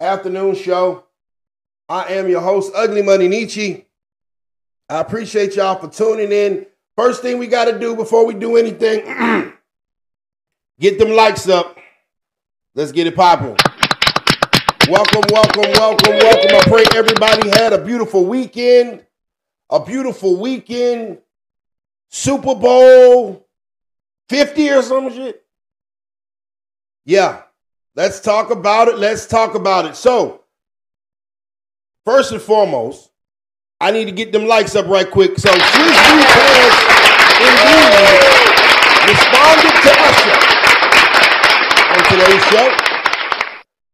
[0.00, 1.04] afternoon show.
[1.88, 3.84] I am your host, Ugly Money Niche.
[4.88, 6.66] I appreciate y'all for tuning in.
[6.96, 9.02] First thing we got to do before we do anything,
[10.80, 11.78] get them likes up.
[12.74, 13.56] Let's get it popping.
[14.88, 16.56] Welcome, welcome, welcome, welcome.
[16.56, 19.04] I pray everybody had a beautiful weekend.
[19.68, 21.18] A beautiful weekend.
[22.08, 23.46] Super Bowl
[24.28, 25.44] 50 or some shit.
[27.04, 27.42] Yeah.
[27.96, 28.98] Let's talk about it.
[28.98, 29.96] Let's talk about it.
[29.96, 30.44] So,
[32.04, 33.10] first and foremost,
[33.80, 35.36] I need to get them likes up right quick.
[35.38, 36.70] So, Swizz Beatz indeed
[39.10, 40.38] responded to Usher
[41.90, 42.76] on today's show.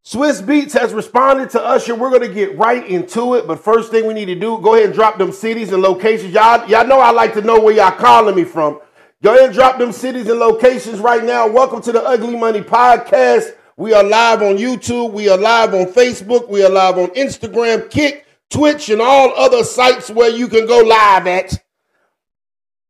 [0.03, 1.95] Swizz Beatz has responded to Usher.
[1.95, 3.47] We're going to get right into it.
[3.47, 6.35] But first thing we need to do, go ahead and drop them cities and locations.
[6.35, 8.79] Y'all, y'all know I like to know where y'all calling me from.
[9.23, 11.49] Go ahead and drop them cities and locations right now.
[11.49, 13.55] Welcome to the Ugly Money Podcast.
[13.79, 15.13] We are live on YouTube.
[15.13, 16.49] We are live on Facebook.
[16.49, 20.79] We are live on Instagram, Kick, Twitch, and all other sites where you can go
[20.79, 21.63] live at.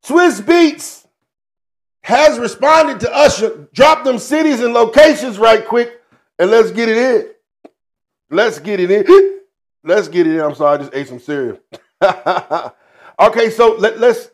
[0.04, 1.04] Swizz Beatz
[2.02, 3.68] has responded to Usher.
[3.74, 6.00] Drop them cities and locations right quick,
[6.38, 7.30] and let's get it in.
[8.30, 9.40] Let's get it in.
[9.84, 10.40] Let's get it in.
[10.40, 11.60] I'm sorry, I just ate some cereal.
[13.20, 14.30] okay, so let, let's.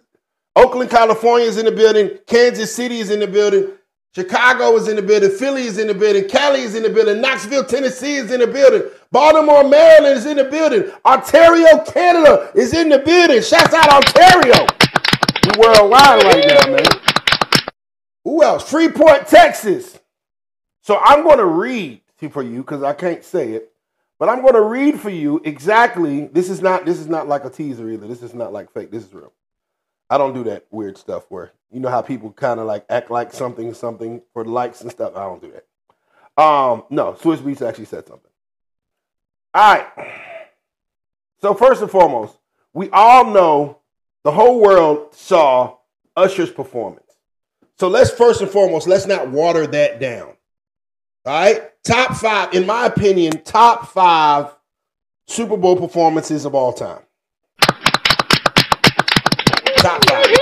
[0.57, 2.19] Oakland, California is in the building.
[2.27, 3.71] Kansas City is in the building.
[4.15, 5.31] Chicago is in the building.
[5.31, 6.29] Philly is in the building.
[6.29, 7.23] Cali is in the building.
[7.23, 8.91] Knoxville, Tennessee is in the building.
[9.11, 10.91] Baltimore, Maryland is in the building.
[11.07, 13.41] Ontario, Canada is in the building.
[13.41, 14.67] Shouts out Ontario.
[15.45, 16.85] We worldwide right now, man.
[18.25, 18.69] Who else?
[18.69, 19.99] Freeport, Texas.
[20.83, 23.73] So I'm going to read for you because I can't say it,
[24.19, 26.27] but I'm going to read for you exactly.
[26.27, 26.85] This is not.
[26.85, 28.07] This is not like a teaser either.
[28.07, 28.91] This is not like fake.
[28.91, 29.33] This is real.
[30.13, 33.11] I don't do that weird stuff where you know how people kind of like act
[33.11, 35.17] like something something for likes and stuff.
[35.17, 36.43] I don't do that.
[36.43, 38.31] Um, no, Swizz Beatz actually said something.
[39.55, 39.87] All right.
[41.41, 42.37] So first and foremost,
[42.75, 43.79] we all know
[44.23, 45.79] the whole world saw
[46.15, 47.11] Usher's performance.
[47.79, 50.35] So let's first and foremost, let's not water that down.
[51.25, 51.71] All right?
[51.85, 54.55] Top five, in my opinion, top five
[55.27, 57.01] Super Bowl performances of all time.
[59.83, 60.33] Top five.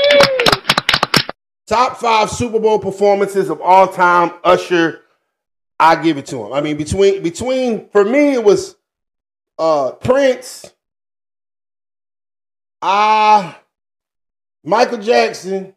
[1.71, 4.33] Top five Super Bowl performances of all time.
[4.43, 5.03] Usher,
[5.79, 6.53] I give it to him.
[6.53, 8.75] I mean, between between for me, it was
[9.57, 10.69] uh Prince,
[12.83, 13.59] ah, uh,
[14.65, 15.73] Michael Jackson,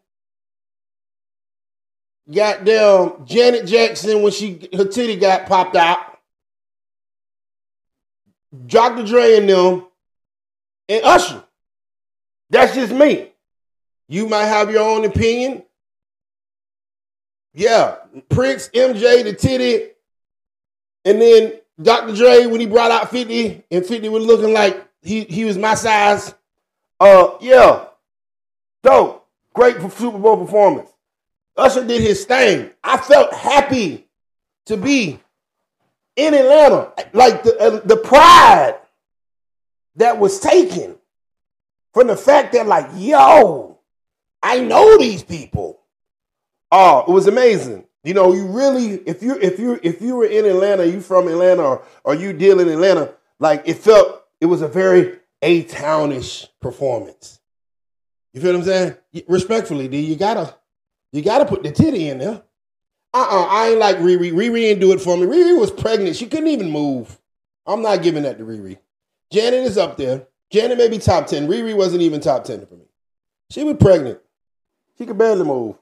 [2.28, 6.18] goddamn Janet Jackson when she her titty got popped out,
[8.66, 9.06] Dr.
[9.06, 9.86] Dre and them,
[10.88, 11.44] and Usher.
[12.50, 13.30] That's just me.
[14.08, 15.62] You might have your own opinion.
[17.54, 17.96] Yeah,
[18.28, 19.90] Prince, MJ, the titty,
[21.04, 22.14] and then Dr.
[22.14, 25.74] Dre when he brought out 50 and 50 was looking like he, he was my
[25.74, 26.34] size.
[26.98, 27.86] Uh, yeah,
[28.82, 29.26] dope.
[29.54, 30.90] Great Super Bowl performance.
[31.56, 32.70] Usher did his thing.
[32.82, 34.08] I felt happy
[34.66, 35.20] to be
[36.16, 36.92] in Atlanta.
[37.12, 38.76] Like the, uh, the pride
[39.96, 40.96] that was taken
[41.92, 43.78] from the fact that, like, yo,
[44.42, 45.80] I know these people.
[46.76, 47.84] Oh, it was amazing.
[48.02, 51.28] You know, you really, if you if you if you were in Atlanta, you from
[51.28, 55.62] Atlanta, or or you deal in Atlanta, like it felt it was a very a
[55.62, 57.38] townish performance.
[58.32, 58.96] You feel what I'm saying?
[59.28, 60.52] Respectfully, D, you gotta
[61.12, 62.42] you gotta put the titty in there.
[63.14, 64.32] Uh-uh, I ain't like Riri.
[64.32, 65.26] Riri didn't do it for me.
[65.26, 66.16] Riri was pregnant.
[66.16, 67.16] She couldn't even move.
[67.68, 68.78] I'm not giving that to Riri.
[69.30, 70.26] Janet is up there.
[70.50, 71.46] Janet may be top 10.
[71.46, 72.86] Riri wasn't even top 10 for me.
[73.50, 74.18] She was pregnant.
[74.98, 75.76] She could barely move.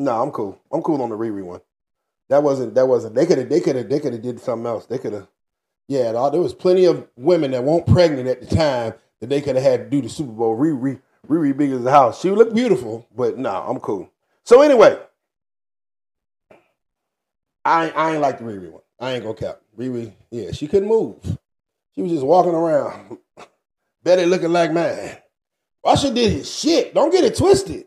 [0.00, 0.58] No, I'm cool.
[0.72, 1.60] I'm cool on the Riri one.
[2.30, 2.74] That wasn't.
[2.74, 3.14] That wasn't.
[3.14, 3.50] They could have.
[3.50, 3.90] They could have.
[3.90, 4.86] They could have did something else.
[4.86, 5.28] They could have.
[5.88, 9.56] Yeah, there was plenty of women that weren't pregnant at the time that they could
[9.56, 10.56] have had to do the Super Bowl.
[10.56, 12.22] Riri, Riri, big as the house.
[12.22, 14.10] She looked beautiful, but no, nah, I'm cool.
[14.42, 14.98] So anyway,
[17.64, 18.82] I I ain't like the Riri one.
[18.98, 19.60] I ain't gonna cap.
[19.78, 21.16] Riri, yeah, she couldn't move.
[21.94, 23.18] She was just walking around.
[24.02, 25.18] Betty looking like man.
[25.84, 26.94] Usher did his shit.
[26.94, 27.86] Don't get it twisted.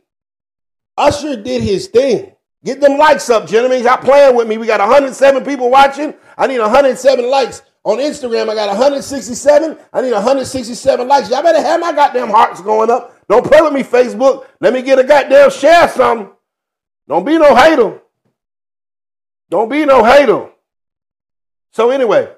[0.98, 2.34] Usher did his thing.
[2.64, 3.84] Get them likes up, gentlemen.
[3.84, 4.58] Y'all playing with me.
[4.58, 6.14] We got 107 people watching.
[6.38, 7.62] I need 107 likes.
[7.86, 9.78] On Instagram, I got 167.
[9.92, 11.30] I need 167 likes.
[11.30, 13.14] Y'all better have my goddamn hearts going up.
[13.28, 14.46] Don't play with me, Facebook.
[14.62, 16.32] Let me get a goddamn share something.
[17.10, 18.00] Don't be no hater.
[19.50, 20.50] Don't be no hater.
[21.72, 22.32] So anyway,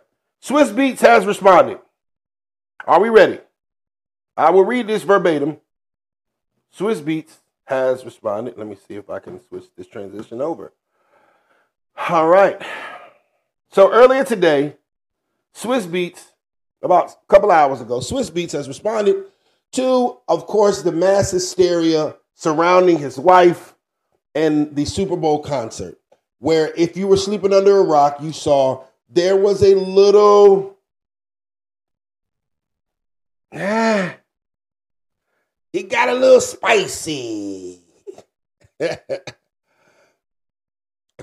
[0.44, 1.78] Swizz Beatz has responded.
[2.88, 3.40] Are we ready?
[4.36, 5.58] I will read this verbatim.
[6.76, 8.58] Swizz Beatz has responded.
[8.58, 10.74] Let me see if I can switch this transition over.
[12.10, 12.62] All right.
[13.72, 14.76] So earlier today,
[15.56, 16.32] Swizz Beatz,
[16.82, 19.26] about a couple hours ago, Swizz Beatz has responded
[19.74, 23.74] to, of course, the mass hysteria surrounding his wife
[24.36, 25.98] and the Super Bowl concert,
[26.40, 30.74] where if you were sleeping under a rock, you saw there was a little.
[33.58, 34.14] Ah,
[35.76, 37.82] it got a little spicy.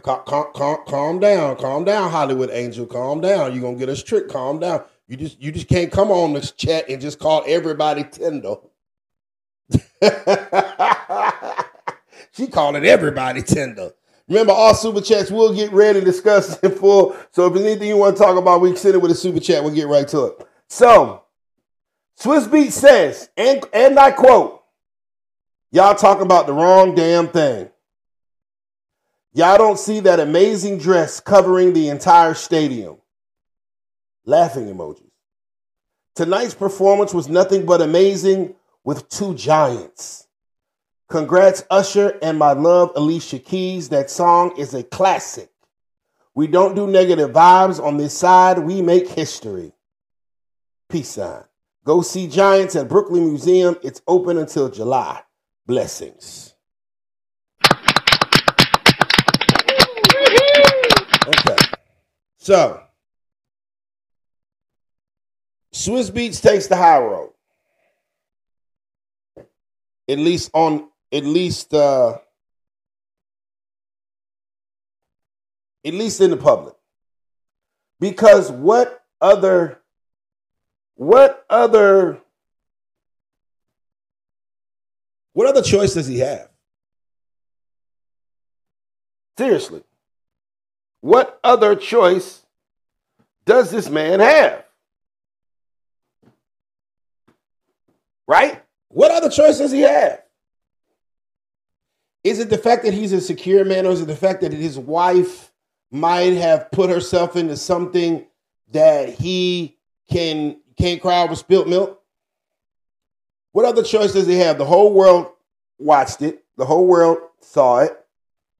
[0.02, 0.52] calm,
[0.86, 3.52] calm, down, calm down, Hollywood Angel, calm down.
[3.52, 4.30] You're gonna get us tricked.
[4.30, 4.84] Calm down.
[5.08, 8.56] You just you just can't come on this chat and just call everybody tender.
[12.32, 13.92] she calling everybody tender.
[14.28, 17.16] Remember, all super chats will get read and discussed in full.
[17.30, 19.14] So if there's anything you want to talk about, we can send it with a
[19.14, 19.64] super chat.
[19.64, 20.46] We'll get right to it.
[20.68, 21.24] So,
[22.20, 24.62] Swizz Beat says, and, and I quote,
[25.70, 27.68] y'all talking about the wrong damn thing.
[29.34, 32.98] Y'all don't see that amazing dress covering the entire stadium.
[34.24, 35.10] Laughing emojis.
[36.14, 38.54] Tonight's performance was nothing but amazing
[38.84, 40.26] with two giants.
[41.08, 43.88] Congrats, Usher, and my love, Alicia Keys.
[43.88, 45.50] That song is a classic.
[46.34, 49.72] We don't do negative vibes on this side, we make history.
[50.88, 51.44] Peace sign.
[51.84, 53.76] Go see Giants at Brooklyn Museum.
[53.82, 55.20] It's open until July.
[55.66, 56.54] Blessings.
[61.26, 61.56] Okay.
[62.38, 62.82] So,
[65.74, 67.32] Swizz Beatz takes the high road.
[70.08, 72.18] At least on at least uh
[75.84, 76.74] at least in the public.
[77.98, 79.81] Because what other
[80.94, 82.18] what other
[85.32, 86.48] what other choice does he have?
[89.38, 89.82] Seriously.
[91.00, 92.44] What other choice
[93.44, 94.64] does this man have?
[98.28, 98.62] Right?
[98.88, 100.22] What other choice does he have?
[102.22, 104.52] Is it the fact that he's a secure man, or is it the fact that
[104.52, 105.50] his wife
[105.90, 108.24] might have put herself into something
[108.70, 109.76] that he
[110.10, 112.02] can can't cry over spilt milk?
[113.52, 114.58] What other choice does he have?
[114.58, 115.28] The whole world
[115.78, 116.42] watched it.
[116.56, 117.96] The whole world saw it.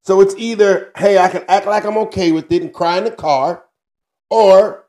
[0.03, 3.05] So it's either, hey, I can act like I'm okay with it and cry in
[3.05, 3.65] the car,
[4.31, 4.85] or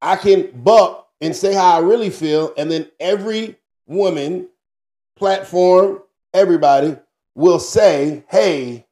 [0.00, 3.56] I can buck and say how I really feel, and then every
[3.86, 4.48] woman,
[5.16, 6.02] platform,
[6.32, 6.96] everybody
[7.34, 8.86] will say, hey,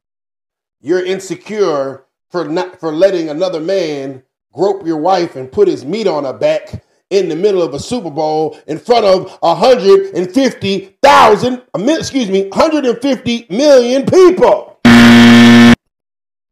[0.82, 6.06] you're insecure for not for letting another man grope your wife and put his meat
[6.06, 12.30] on her back in the middle of a Super Bowl in front of 150,000, excuse
[12.30, 14.78] me, 150 million people.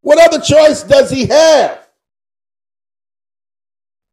[0.00, 1.88] What other choice does he have?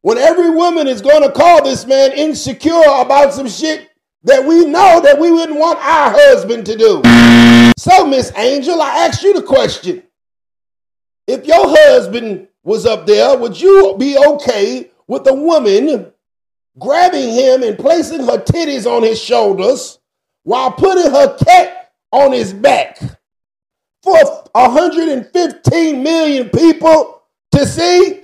[0.01, 3.89] When every woman is going to call this man insecure about some shit
[4.23, 7.01] that we know that we wouldn't want our husband to do.
[7.77, 10.03] So, Miss Angel, I ask you the question.
[11.27, 16.11] If your husband was up there, would you be okay with a woman
[16.79, 19.99] grabbing him and placing her titties on his shoulders
[20.43, 22.99] while putting her cat on his back?
[24.05, 28.19] for 115 million people to see?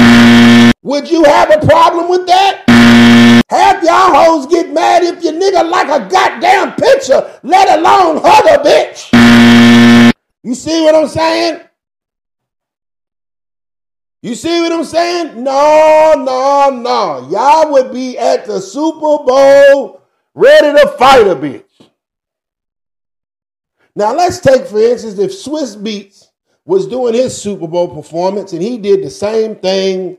[0.83, 3.43] Would you have a problem with that?
[3.49, 8.45] Have y'all hoes get mad if your nigga like a goddamn picture, let alone hug
[8.45, 10.13] a bitch.
[10.43, 11.61] You see what I'm saying?
[14.21, 15.43] You see what I'm saying?
[15.43, 17.29] No, no, no.
[17.29, 20.01] Y'all would be at the Super Bowl
[20.35, 21.63] ready to fight a bitch.
[23.95, 26.27] Now let's take, for instance, if Swizz Beatz
[26.65, 30.17] was doing his Super Bowl performance and he did the same thing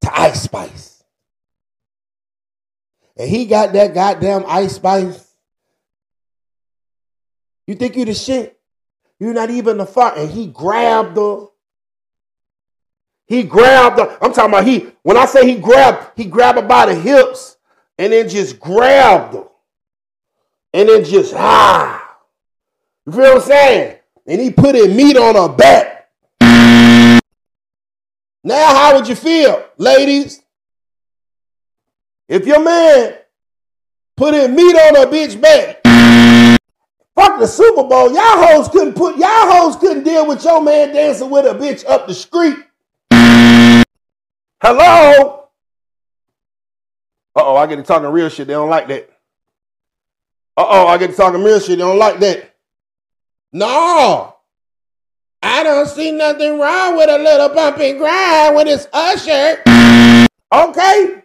[0.00, 1.04] to Ice Spice.
[3.16, 5.32] And he got that goddamn Ice Spice.
[7.66, 8.58] You think you the shit?
[9.18, 10.16] You're not even the fuck.
[10.16, 11.46] And he grabbed her.
[13.26, 14.18] He grabbed her.
[14.20, 17.56] I'm talking about he, when I say he grabbed, he grabbed her by the hips
[17.98, 19.44] and then just grabbed her
[20.74, 22.18] and then just ah.
[23.06, 23.98] You feel what I'm saying?
[24.26, 26.10] And he put his meat on her back.
[28.42, 30.42] Now, how would you feel, ladies?
[32.28, 33.14] If your man
[34.16, 35.83] put his meat on a bitch back,
[37.14, 40.92] fuck the Super Bowl, y'all hoes couldn't put y'all hoes couldn't deal with your man
[40.92, 42.56] dancing with a bitch up the street.
[44.62, 45.48] Hello?
[47.36, 48.46] Uh oh, I get to talking real shit.
[48.46, 49.10] They don't like that.
[50.56, 51.78] Uh oh, I get to talking real shit.
[51.78, 52.54] They don't like that.
[53.52, 54.36] No.
[55.42, 59.62] I don't see nothing wrong with a little bump and grind when it's Usher.
[60.52, 61.22] Okay.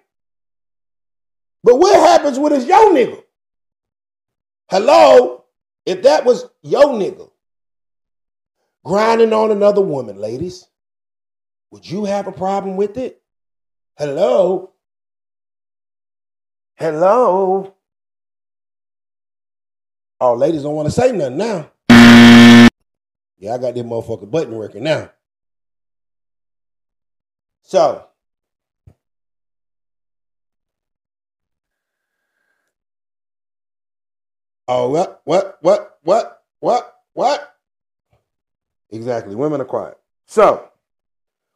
[1.64, 3.24] But what happens when it's your nigga?
[4.70, 5.39] Hello?
[5.90, 7.32] If that was your nigga
[8.86, 10.68] grinding on another woman, ladies,
[11.72, 13.20] would you have a problem with it?
[13.98, 14.70] Hello?
[16.76, 17.74] Hello?
[20.22, 21.72] Oh, ladies don't want to say nothing now.
[23.40, 25.10] Yeah, I got this motherfucker button working now.
[27.64, 28.06] So,
[34.70, 37.56] oh, what, what, what, what, what, what?
[38.92, 39.36] Exactly.
[39.36, 39.98] Women are quiet.
[40.28, 40.70] So,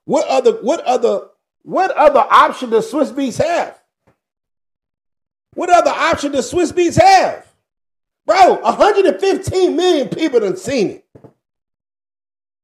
[0.06, 1.28] what other, what other,
[1.62, 3.80] what other option does Swizz Beatz have?
[5.54, 7.48] What other option does Swizz Beatz have?
[8.26, 11.06] Bro, 115 million people done seen it.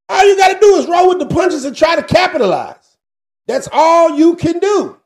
[0.08, 2.96] All you got to do is roll with the punches and try to capitalize.
[3.46, 4.96] That's all you can do.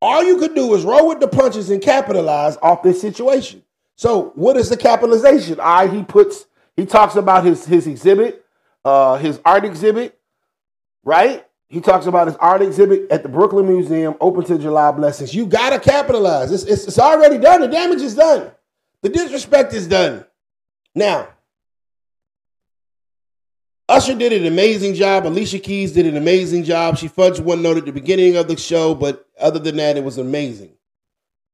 [0.00, 3.62] All you can do is roll with the punches and capitalize off this situation.
[4.00, 5.60] So, what is the capitalization?
[5.60, 8.46] I he puts he talks about his his exhibit,
[8.82, 10.18] uh, his art exhibit,
[11.04, 11.46] right?
[11.68, 15.34] He talks about his art exhibit at the Brooklyn Museum, open to July blessings.
[15.34, 16.50] You gotta capitalize.
[16.50, 17.60] It's, it's, it's already done.
[17.60, 18.50] The damage is done.
[19.02, 20.24] The disrespect is done.
[20.94, 21.28] Now,
[23.86, 25.26] Usher did an amazing job.
[25.26, 26.96] Alicia Keys did an amazing job.
[26.96, 30.04] She fudged one note at the beginning of the show, but other than that, it
[30.04, 30.72] was amazing.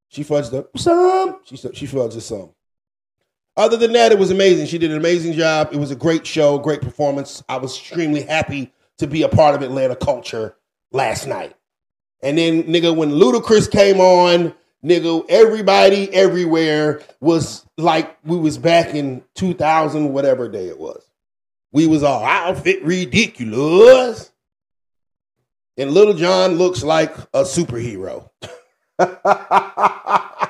[0.09, 1.41] She fudged the some.
[1.45, 2.51] She she fudged the some.
[3.57, 4.67] Other than that, it was amazing.
[4.67, 5.71] She did an amazing job.
[5.73, 7.43] It was a great show, great performance.
[7.49, 10.57] I was extremely happy to be a part of Atlanta culture
[10.93, 11.55] last night.
[12.23, 18.95] And then, nigga, when Ludacris came on, nigga, everybody everywhere was like we was back
[18.95, 21.03] in 2000, whatever day it was.
[21.73, 24.33] We was all outfit ridiculous.
[25.79, 28.31] And Lil Jon looks like a superhero.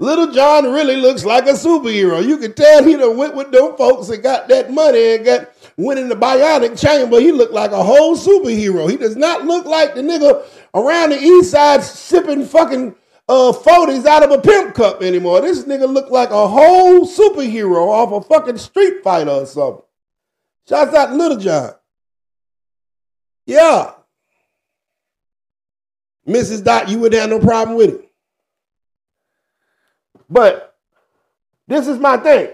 [0.00, 2.24] Lil Jon really looks like a superhero.
[2.24, 5.50] You can tell he done went with them folks and got that money and got
[5.76, 7.20] went in the bionic chamber.
[7.20, 8.88] He looked like a whole superhero.
[8.88, 12.94] He does not look like the nigga around the east side sipping fucking
[13.28, 15.40] uh 40s out of a pimp cup anymore.
[15.40, 19.82] This nigga look like a whole superhero off a fucking street fighter or something.
[20.68, 21.72] Shouts out Lil Jon.
[23.46, 23.92] Yeah.
[26.28, 26.62] Mrs.
[26.62, 28.12] Dot, you wouldn't have no problem with it.
[30.28, 30.76] But
[31.66, 32.50] this is my thing.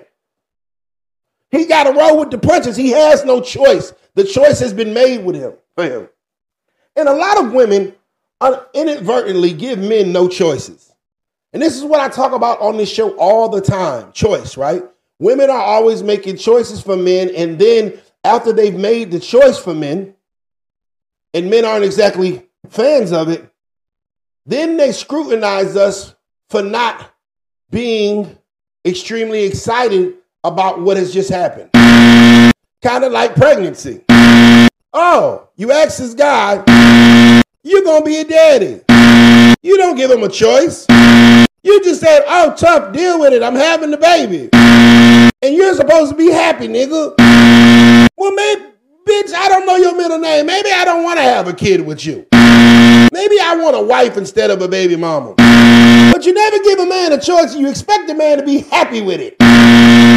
[1.50, 2.76] He got to roll with the punches.
[2.76, 3.92] He has no choice.
[4.14, 6.08] The choice has been made with him for him.
[6.96, 7.94] And a lot of women
[8.74, 10.92] inadvertently give men no choices.
[11.52, 14.82] And this is what I talk about on this show all the time choice, right?
[15.18, 19.72] Women are always making choices for men, and then after they've made the choice for
[19.72, 20.14] men,
[21.32, 23.48] and men aren't exactly fans of it,
[24.46, 26.14] then they scrutinize us
[26.50, 27.14] for not
[27.70, 28.38] being
[28.84, 31.70] extremely excited about what has just happened.
[32.82, 34.04] Kind of like pregnancy.
[34.92, 36.56] Oh, you ask this guy,
[37.62, 38.82] you're going to be a daddy.
[39.62, 40.86] You don't give him a choice.
[41.62, 43.42] You just said, oh, tough, deal with it.
[43.42, 44.50] I'm having the baby.
[44.52, 47.14] And you're supposed to be happy, nigga.
[48.18, 48.62] Well, maybe,
[49.06, 50.44] bitch, I don't know your middle name.
[50.44, 52.26] Maybe I don't want to have a kid with you.
[53.14, 55.34] Maybe I want a wife instead of a baby mama.
[55.36, 57.54] But you never give a man a choice.
[57.54, 59.36] You expect a man to be happy with it.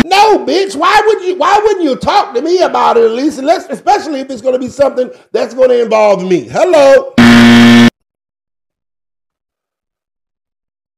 [0.03, 0.75] No, bitch.
[0.75, 1.35] Why would you?
[1.35, 3.37] Why wouldn't you talk to me about it at least?
[3.37, 6.47] Unless, especially if it's going to be something that's going to involve me.
[6.47, 7.13] Hello.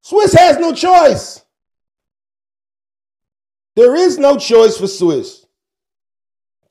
[0.02, 1.44] Swizz has no choice.
[3.76, 5.46] There is no choice for Swizz.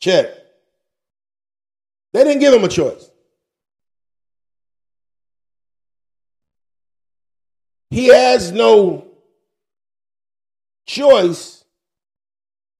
[0.00, 0.30] Check.
[2.14, 3.07] They didn't give him a choice.
[7.90, 9.06] He has no
[10.86, 11.64] choice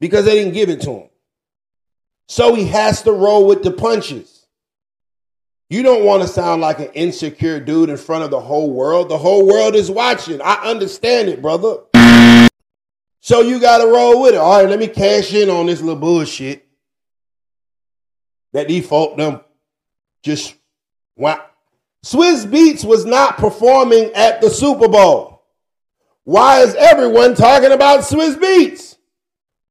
[0.01, 1.09] because they didn't give it to him.
[2.27, 4.47] So he has to roll with the punches.
[5.71, 9.09] You don't want to sound like an insecure dude in front of the whole world.
[9.09, 10.41] The whole world is watching.
[10.43, 11.79] I understand it, brother.
[13.21, 14.39] So you got to roll with it.
[14.39, 16.67] All right, let me cash in on this little bullshit
[18.53, 19.41] that default them
[20.23, 20.55] just
[21.17, 21.45] wow.
[22.09, 25.43] Swizz Beatz was not performing at the Super Bowl.
[26.25, 28.97] Why is everyone talking about Swizz Beatz?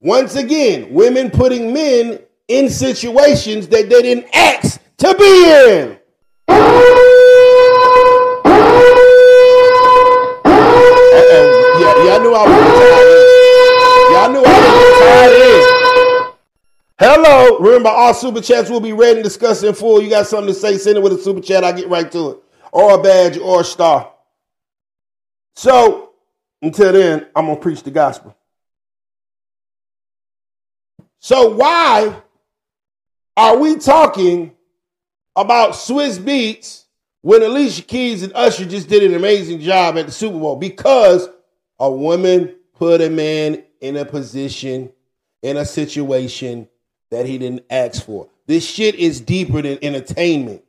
[0.02, 5.98] Once again, women putting men in situations that they didn't ask to be in.
[11.80, 13.27] Yeah, y'all knew I knew I was
[17.00, 17.60] Hello.
[17.60, 20.02] Remember, all super chats will be read and discussed in full.
[20.02, 21.64] You got something to say, send it with a super chat.
[21.64, 22.38] I get right to it.
[22.72, 24.12] Or a badge or a star.
[25.56, 26.14] So,
[26.62, 28.36] until then, I'm to preach the gospel.
[31.20, 32.16] So, why
[33.36, 34.54] are we talking
[35.36, 36.86] about Swizz Beatz
[37.22, 40.56] when Alicia Keys and Usher just did an amazing job at the Super Bowl?
[40.56, 41.30] Because
[41.80, 44.92] a woman put a man in a position,
[45.44, 46.68] in a situation
[47.12, 48.30] that he didn't ask for.
[48.46, 50.64] This shit is deeper than entertainment.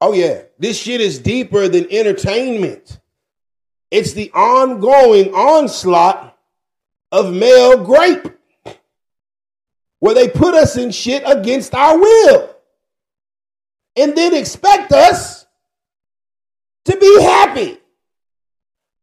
[0.00, 0.42] Oh, yeah.
[0.58, 3.00] This shit is deeper than entertainment.
[3.90, 6.36] It's the ongoing onslaught
[7.10, 8.28] of male grape,
[9.98, 12.54] where they put us in shit against our will
[13.96, 15.46] and then expect us
[16.84, 17.78] to be happy.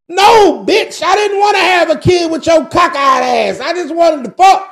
[0.08, 3.60] No, bitch, I didn't want to have a kid with your cockeyed ass.
[3.60, 4.72] I just wanted to fuck.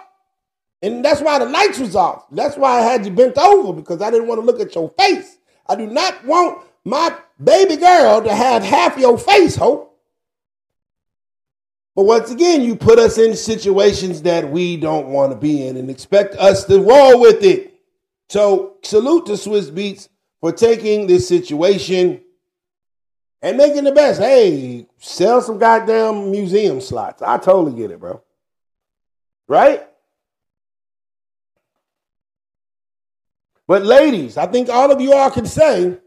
[0.82, 2.26] And that's why the lights was off.
[2.30, 4.90] That's why I had you bent over because I didn't want to look at your
[5.00, 5.38] face.
[5.68, 9.98] I do not want my baby girl to have half your face, hope.
[11.96, 15.78] But once again, you put us in situations that we don't want to be in
[15.78, 17.80] and expect us to roll with it.
[18.30, 20.10] So salute to Swizz Beatz
[20.42, 22.23] for taking this situation
[23.44, 24.22] and making the best.
[24.22, 27.22] Hey, sell some goddamn museum slots.
[27.22, 28.24] I totally get it, bro.
[29.48, 29.86] Right?
[33.68, 35.98] But ladies, I think all of you all can say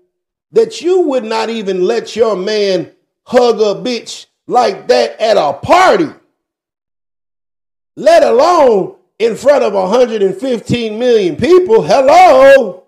[0.52, 2.93] that you would not even let your man
[3.25, 6.09] hug a bitch like that at a party,
[7.97, 11.83] let alone in front of 115 million people.
[11.83, 12.86] Hello.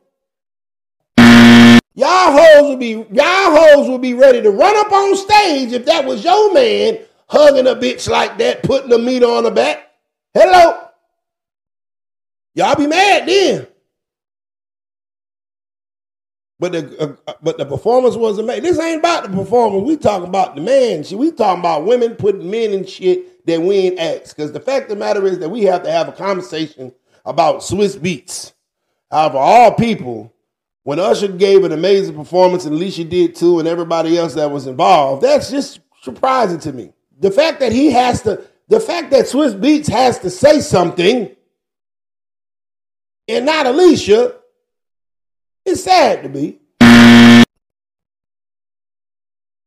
[1.99, 5.85] Y'all hoes would be y'all hoes would be ready to run up on stage if
[5.87, 6.97] that was your man
[7.29, 9.91] hugging a bitch like that, putting the meat on her back.
[10.33, 10.79] Hello.
[12.55, 13.67] Y'all be mad then.
[16.61, 18.63] But the uh, uh, but the performance wasn't made.
[18.63, 19.85] This ain't about the performance.
[19.85, 21.05] We talking about the man.
[21.13, 24.37] We talking about women putting men in shit that we ain't asked.
[24.37, 26.93] Because the fact of the matter is that we have to have a conversation
[27.25, 28.53] about Swizz Beatz.
[29.11, 30.33] However, all people,
[30.89, 34.67] when Usher gave an amazing performance and Alicia did too, and everybody else that was
[34.67, 36.95] involved, that's just surprising to me.
[37.21, 41.37] The fact that he has to, the fact that Swizz Beatz has to say something
[43.29, 44.37] and not Alicia
[45.67, 46.59] it's sad to me.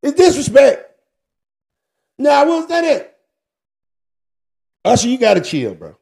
[0.02, 0.90] It's disrespect.
[2.18, 3.16] Now, what's that it?
[4.84, 5.96] Usher, you gotta chill, bro.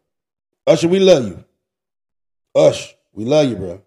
[0.67, 1.45] Usher, we love you.
[2.55, 3.83] Usher, we love you, bro.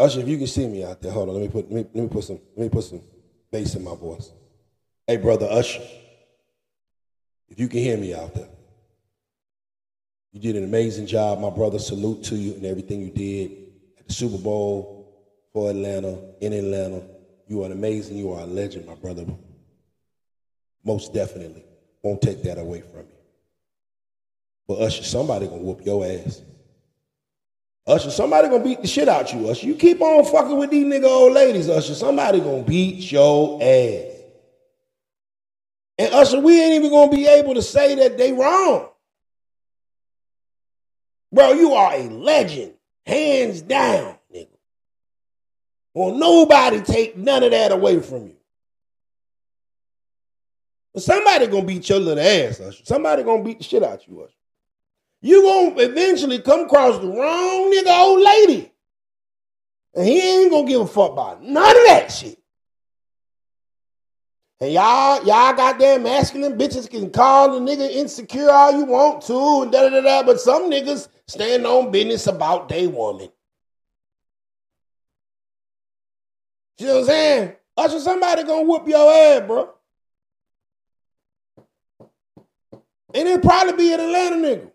[0.00, 1.34] Usher, if you can see me out there, hold on.
[1.34, 3.02] Let me put let me, let me put some let me put some
[3.50, 4.32] bass in my voice.
[5.06, 5.82] Hey, brother Usher,
[7.48, 8.48] if you can hear me out there.
[10.32, 11.78] You did an amazing job, my brother.
[11.78, 13.50] Salute to you and everything you did
[13.98, 15.00] at the Super Bowl
[15.52, 17.02] for Atlanta, in Atlanta.
[17.48, 18.16] You are amazing.
[18.16, 19.26] You are a legend, my brother.
[20.84, 21.64] Most definitely.
[22.02, 23.18] Won't take that away from you.
[24.68, 26.42] But Usher, somebody gonna whoop your ass.
[27.86, 29.66] Usher, somebody gonna beat the shit out you, Usher.
[29.66, 31.94] You keep on fucking with these nigga old ladies, Usher.
[31.94, 34.16] Somebody gonna beat your ass.
[35.98, 38.88] And Usher, we ain't even gonna be able to say that they wrong.
[41.32, 42.74] Bro, you are a legend.
[43.06, 44.48] Hands down, nigga.
[45.94, 48.36] Will nobody take none of that away from you.
[50.92, 52.84] But somebody gonna beat your little ass, Usher.
[52.84, 54.34] Somebody gonna beat the shit out you, Usher.
[55.22, 58.72] You gonna eventually come across the wrong nigga old lady.
[59.94, 62.38] And he ain't gonna give a fuck about none of that shit.
[64.60, 69.62] And y'all, y'all goddamn masculine bitches can call the nigga insecure all you want to,
[69.62, 70.22] and da da da.
[70.22, 73.30] But some niggas stand on business about they woman.
[76.78, 77.52] You know what I'm saying?
[77.76, 79.70] Usher, somebody gonna whoop your ass, bro.
[83.14, 84.70] And it'll probably be an Atlanta nigga.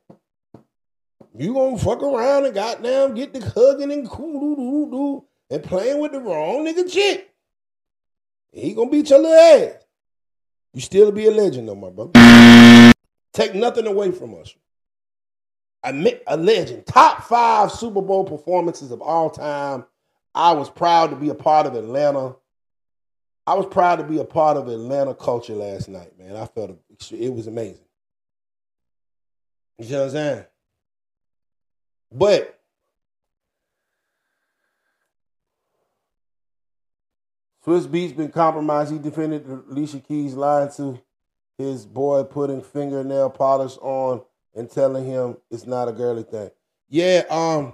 [1.38, 5.64] You gonna fuck around and goddamn get the hugging and cool doo doo doo and
[5.64, 7.34] playing with the wrong nigga chick.
[8.52, 9.86] He gonna beat your little ass.
[10.74, 12.94] You still be a legend though, my brother.
[13.34, 14.56] Take nothing away from us.
[15.84, 16.86] A, a legend.
[16.86, 19.86] Top five Super Bowl performances of all time.
[20.34, 22.36] I was proud to be a part of Atlanta.
[23.46, 26.38] I was proud to be a part of Atlanta culture last night, man.
[26.38, 26.80] I felt
[27.12, 27.86] it was amazing.
[29.78, 30.46] You know what I'm saying?
[32.12, 32.60] But
[37.66, 38.92] Swizz Beatz been compromised.
[38.92, 41.02] He defended Alicia Keys' lying to
[41.58, 44.22] his boy putting fingernail polish on
[44.54, 46.52] and telling him it's not a girly thing.
[46.90, 47.74] Yeah, um,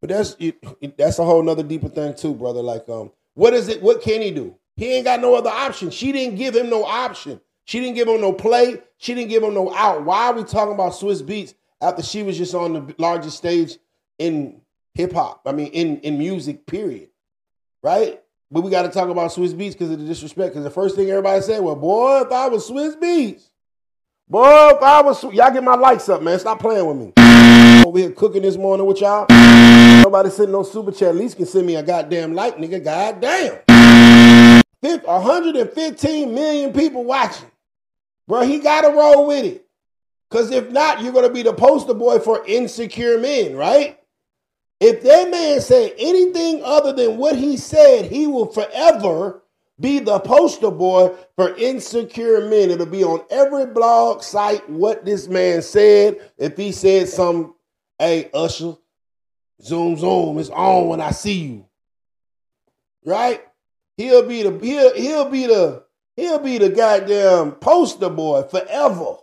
[0.00, 2.62] but that's it, it, that's a whole nother deeper thing too, brother.
[2.62, 3.82] Like, um, what is it?
[3.82, 4.56] What can he do?
[4.76, 5.90] He ain't got no other option.
[5.90, 7.40] She didn't give him no option.
[7.64, 8.82] She didn't give him no play.
[8.98, 10.04] She didn't give him no out.
[10.04, 13.78] Why are we talking about Swizz Beatz after she was just on the largest stage
[14.18, 14.60] in
[14.94, 15.42] hip hop?
[15.46, 17.08] I mean, in in music, period.
[17.82, 18.20] Right?
[18.50, 20.52] But we got to talk about Swizz Beatz because of the disrespect.
[20.52, 23.48] Because the first thing everybody said, well, boy, if I was Swizz Beatz,
[24.28, 26.38] boy, if I was, y'all get my likes up, man.
[26.38, 27.12] Stop playing with me.
[27.86, 29.26] Over here cooking this morning with y'all.
[30.02, 31.10] Nobody sending no super chat.
[31.10, 32.82] At least can send me a goddamn like, nigga.
[32.82, 33.60] Goddamn.
[35.10, 37.50] 115 million people watching.
[38.26, 39.66] Bro, he got to roll with it.
[40.30, 43.98] Because if not, you're going to be the poster boy for insecure men, right?
[44.78, 49.42] If that man said anything other than what he said, he will forever
[49.78, 52.70] be the poster boy for insecure men.
[52.70, 56.18] It'll be on every blog site what this man said.
[56.38, 57.54] If he said some,
[57.98, 58.76] hey, Usher,
[59.60, 61.66] zoom, zoom, it's on when I see you.
[63.04, 63.42] Right?
[63.96, 65.82] He'll be the he'll, he'll be the
[66.16, 69.16] he'll be the goddamn poster boy forever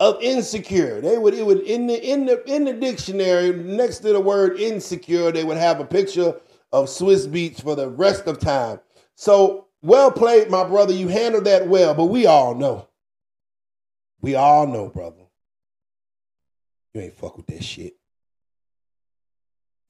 [0.00, 1.00] of insecure.
[1.00, 4.58] They would it would in the in the in the dictionary next to the word
[4.58, 6.40] insecure, they would have a picture
[6.72, 8.80] of Swizz Beatz for the rest of time.
[9.14, 10.92] So well played, my brother.
[10.92, 12.88] You handled that well, but we all know.
[14.20, 15.22] We all know, brother.
[16.94, 17.94] You ain't fuck with that shit.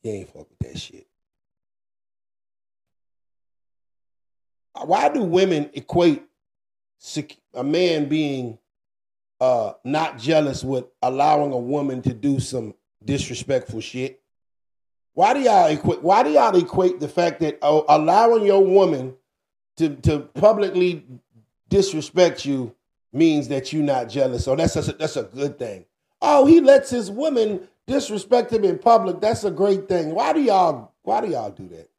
[0.02, 1.06] You ain't fuck with that shit.
[4.84, 6.24] Why do women equate
[7.54, 8.58] a man being
[9.44, 14.22] uh, not jealous with allowing a woman to do some disrespectful shit?
[15.12, 16.02] Why do y'all equate?
[16.02, 19.14] Why do y'all equate the fact that uh, allowing your woman
[19.76, 21.04] to to publicly
[21.68, 22.74] disrespect you
[23.12, 24.44] means that you're not jealous?
[24.44, 25.84] So that's a, that's a good thing.
[26.22, 29.20] Oh, he lets his women disrespect him in public.
[29.20, 30.14] That's a great thing.
[30.14, 31.90] Why do y'all Why do y'all do that?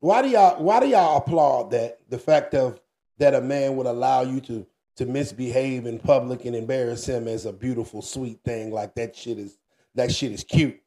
[0.00, 2.00] Why do y'all Why do y'all applaud that?
[2.10, 2.78] The fact of
[3.16, 7.46] that a man would allow you to to misbehave in public and embarrass him as
[7.46, 8.70] a beautiful, sweet thing.
[8.70, 9.58] Like that shit is
[9.94, 10.78] that shit is cute.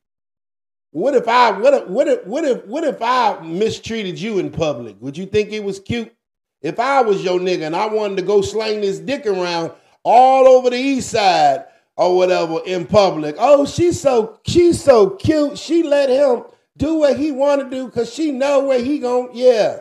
[0.91, 4.51] What if I what if what if what if what if I mistreated you in
[4.51, 4.95] public?
[4.99, 6.13] Would you think it was cute?
[6.61, 9.71] If I was your nigga and I wanted to go slang this dick around
[10.03, 11.65] all over the east side
[11.97, 13.35] or whatever in public.
[13.39, 15.57] Oh, she's so she's so cute.
[15.57, 16.43] She let him
[16.77, 19.29] do what he want to do because she know where he going.
[19.33, 19.79] Yeah.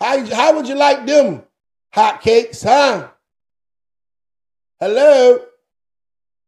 [0.00, 1.42] How, how would you like them
[1.94, 3.08] hotcakes, huh?
[4.82, 5.38] Hello?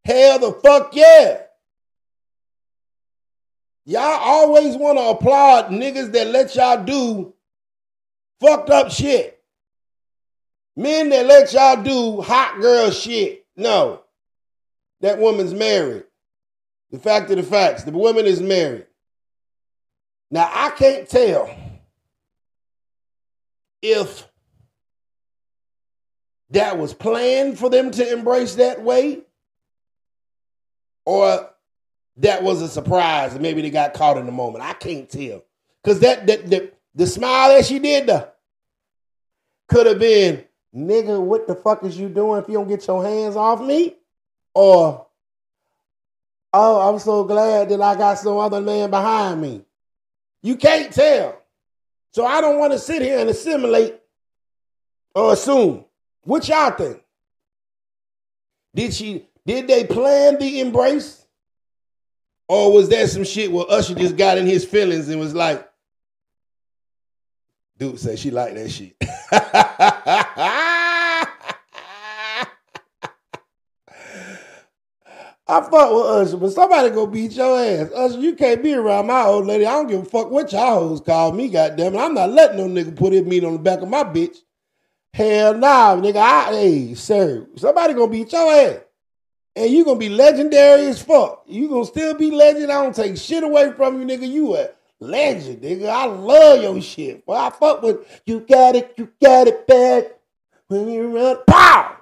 [0.04, 1.42] Hell the fuck yeah.
[3.84, 7.32] Y'all always want to applaud niggas that let y'all do
[8.40, 9.40] fucked up shit.
[10.74, 13.46] Men that let y'all do hot girl shit.
[13.56, 14.02] No.
[15.00, 16.02] That woman's married.
[16.90, 18.86] The fact of the facts, the woman is married.
[20.32, 21.56] Now I can't tell
[23.80, 24.26] if
[26.50, 29.22] that was planned for them to embrace that way,
[31.04, 31.50] or
[32.18, 34.64] that was a surprise and maybe they got caught in the moment.
[34.64, 35.44] I can't tell.
[35.82, 38.28] Cause that that, that the smile that she did the
[39.68, 43.02] could have been, nigga, what the fuck is you doing if you don't get your
[43.02, 43.96] hands off me?
[44.54, 45.06] Or
[46.52, 49.62] oh, I'm so glad that I got some other man behind me.
[50.42, 51.40] You can't tell.
[52.12, 53.98] So I don't want to sit here and assimilate
[55.14, 55.84] or assume.
[56.24, 57.00] What y'all think?
[58.74, 61.24] Did she did they plan the embrace?
[62.48, 65.66] Or was that some shit where Usher just got in his feelings and was like,
[67.78, 68.96] dude said she liked that shit.
[75.46, 77.90] I fuck with Usher, but somebody go beat your ass.
[77.94, 79.66] Usher, you can't be around my old lady.
[79.66, 81.98] I don't give a fuck what y'all hoes call me, goddamn it.
[81.98, 84.38] I'm not letting no nigga put his meat on the back of my bitch.
[85.14, 86.16] Hell nah, nigga.
[86.16, 88.80] I, hey, sir, somebody gonna beat your ass.
[89.54, 91.44] And you gonna be legendary as fuck.
[91.46, 92.72] You gonna still be legend.
[92.72, 94.28] I don't take shit away from you, nigga.
[94.28, 95.88] You a legend, nigga.
[95.88, 97.22] I love your shit.
[97.28, 100.18] Well, I fuck with you got it, you got it back.
[100.66, 101.96] When you run, pow!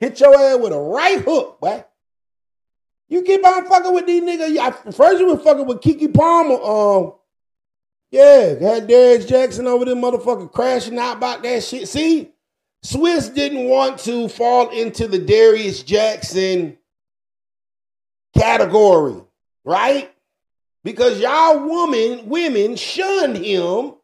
[0.00, 1.84] Hit your ass with a right hook, boy.
[3.10, 4.94] You keep on fucking with these niggas.
[4.94, 7.12] First you was fucking with Keke Palmer, um,
[8.12, 11.88] yeah, had Derrick Jackson over there, motherfucker, crashing out about that shit.
[11.88, 12.30] See,
[12.84, 16.76] Swizz didn't want to fall into the Darius Jackson
[18.36, 19.22] category,
[19.64, 20.12] right?
[20.84, 23.94] Because y'all woman, women shunned him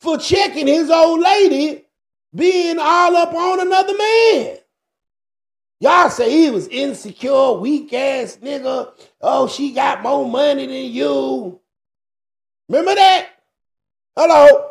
[0.00, 1.86] for checking his old lady
[2.34, 4.58] being all up on another man.
[5.80, 8.92] Y'all say he was insecure, weak ass nigga.
[9.22, 11.58] Oh, she got more money than you.
[12.68, 13.29] Remember that?
[14.22, 14.70] Hello.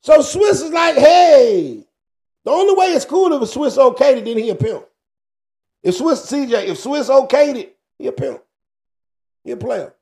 [0.00, 1.84] So Swizz is like, hey,
[2.44, 4.86] the only way it's cool if Swizz okayed it, then he a pimp.
[5.82, 8.40] If Swizz CJ, if Swizz okayed it, he a pimp.
[9.42, 9.92] He a player.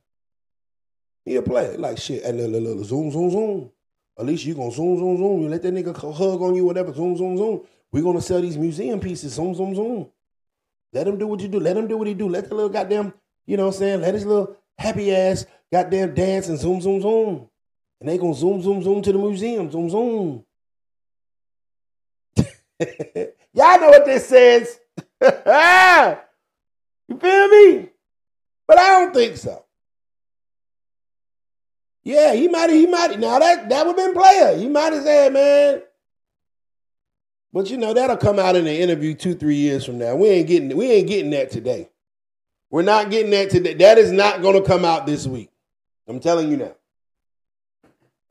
[1.24, 1.78] He a player.
[1.78, 2.22] Like shit.
[2.24, 3.70] And little, little, zoom, zoom, zoom.
[4.18, 5.40] At least you gonna zoom, zoom, zoom.
[5.40, 6.92] You let that nigga hug on you, whatever.
[6.92, 7.62] Zoom, zoom, zoom.
[7.90, 9.32] we gonna sell these museum pieces.
[9.32, 10.10] Zoom, zoom, zoom.
[10.92, 11.58] Let him do what you do.
[11.58, 12.28] Let him do what he do.
[12.28, 13.14] Let the little goddamn,
[13.46, 14.00] you know what I'm saying?
[14.02, 17.48] Let his little happy ass goddamn dance and zoom, zoom, zoom.
[18.00, 19.70] And they gonna zoom, zoom, zoom to the museum.
[19.70, 20.44] Zoom, zoom.
[23.54, 24.80] Y'all know what this says.
[27.08, 27.88] you feel me?
[28.66, 29.64] But I don't think so.
[32.02, 34.56] Yeah, he might he might now that that would have been player.
[34.58, 35.82] He might have said, man.
[37.52, 40.14] But you know, that'll come out in the interview two, three years from now.
[40.16, 41.88] We ain't getting we ain't getting that today.
[42.70, 43.74] We're not getting that today.
[43.74, 45.50] That is not gonna come out this week.
[46.06, 46.74] I'm telling you now.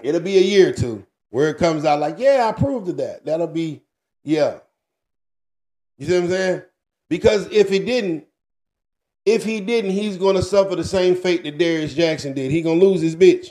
[0.04, 2.98] It'll be a year or two where it comes out like, yeah, I proved of
[2.98, 3.26] that.
[3.26, 3.82] That'll be,
[4.24, 4.60] yeah.
[5.98, 6.62] You see what I'm saying?
[7.10, 8.26] Because if he didn't,
[9.26, 12.52] if he didn't, he's gonna suffer the same fate that Darius Jackson did.
[12.52, 13.50] He gonna lose his bitch.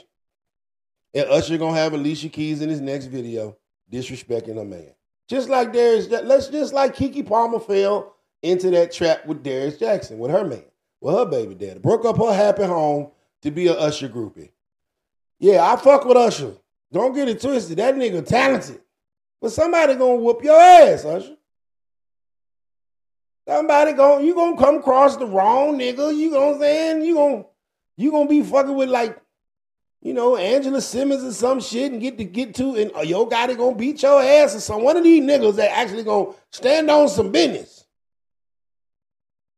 [1.13, 3.57] And Usher gonna have Alicia Keys in his next video
[3.91, 4.93] disrespecting a man.
[5.27, 10.19] Just like Darius, let's just like Keke Palmer fell into that trap with Darius Jackson,
[10.19, 10.63] with her man,
[11.01, 11.79] with her baby daddy.
[11.79, 13.11] Broke up her happy home
[13.41, 14.51] to be a Usher groupie.
[15.39, 16.53] Yeah, I fuck with Usher.
[16.91, 17.77] Don't get it twisted.
[17.77, 18.79] That nigga talented.
[19.41, 21.35] But somebody gonna whoop your ass, Usher.
[23.47, 26.15] Somebody gonna you gonna come across the wrong nigga.
[26.15, 27.05] You know what I'm saying?
[27.05, 27.45] You gonna
[27.97, 29.19] you gonna be fucking with like,
[30.01, 33.27] you know, Angela Simmons or some shit and get to get to and uh, your
[33.27, 36.89] guy gonna beat your ass or some one of these niggas that actually gonna stand
[36.89, 37.85] on some business.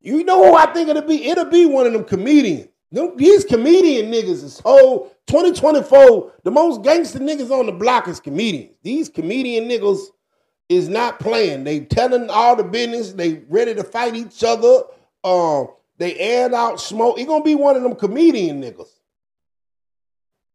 [0.02, 1.28] You know who I think it'll be?
[1.28, 2.70] It'll be one of them comedians.
[2.96, 6.32] Them, these comedian niggas is whole 2024.
[6.44, 8.78] The most gangster niggas on the block is comedians.
[8.84, 10.00] These comedian niggas
[10.70, 11.66] is not playing.
[11.66, 13.12] They telling all the business.
[13.12, 14.84] They ready to fight each other.
[15.26, 17.18] Um, they air out smoke.
[17.18, 18.88] He gonna be one of them comedian niggas.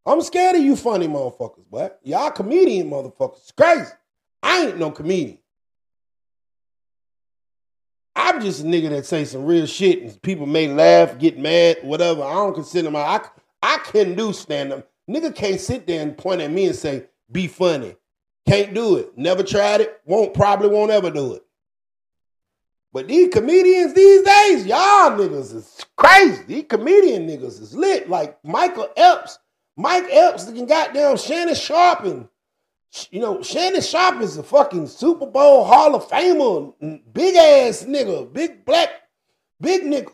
[0.07, 3.37] I'm scared of you funny motherfuckers, but y'all comedian motherfuckers.
[3.37, 3.93] It's crazy.
[4.43, 5.40] I ain't no comedian.
[8.17, 11.79] I'm just a nigga that say some real shit and people may laugh, get mad,
[11.83, 12.23] whatever.
[12.23, 13.21] I don't consider my I
[13.63, 14.89] I can do stand up.
[15.09, 17.97] Nigga can't sit there and point at me and say, be funny.
[18.49, 19.17] Can't do it.
[19.17, 20.01] Never tried it.
[20.05, 21.45] Won't probably won't ever do it.
[22.93, 26.43] But these comedians these days, y'all niggas is crazy.
[26.45, 28.09] These comedian niggas is lit.
[28.09, 29.39] Like Michael Epps,
[29.77, 32.29] Mike Epps, the goddamn Shannon Sharpe and
[33.11, 38.33] you know, Shannon Sharpe is a fucking Super Bowl Hall of Famer, big ass nigga,
[38.33, 38.91] big black,
[39.61, 40.13] big nigga.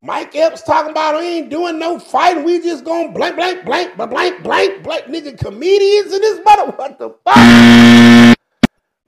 [0.00, 2.44] Mike Epps talking about he ain't doing no fighting.
[2.44, 6.70] We just going blank, blank, blank, blank, blank, blank, blank, nigga comedians in this mother.
[6.70, 8.36] What the fuck?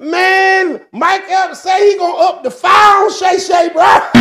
[0.01, 3.85] Man, Mike Epps say he gonna up the fire on Shay Shay, bro.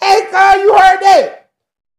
[0.00, 0.87] hey, Carl, you heard?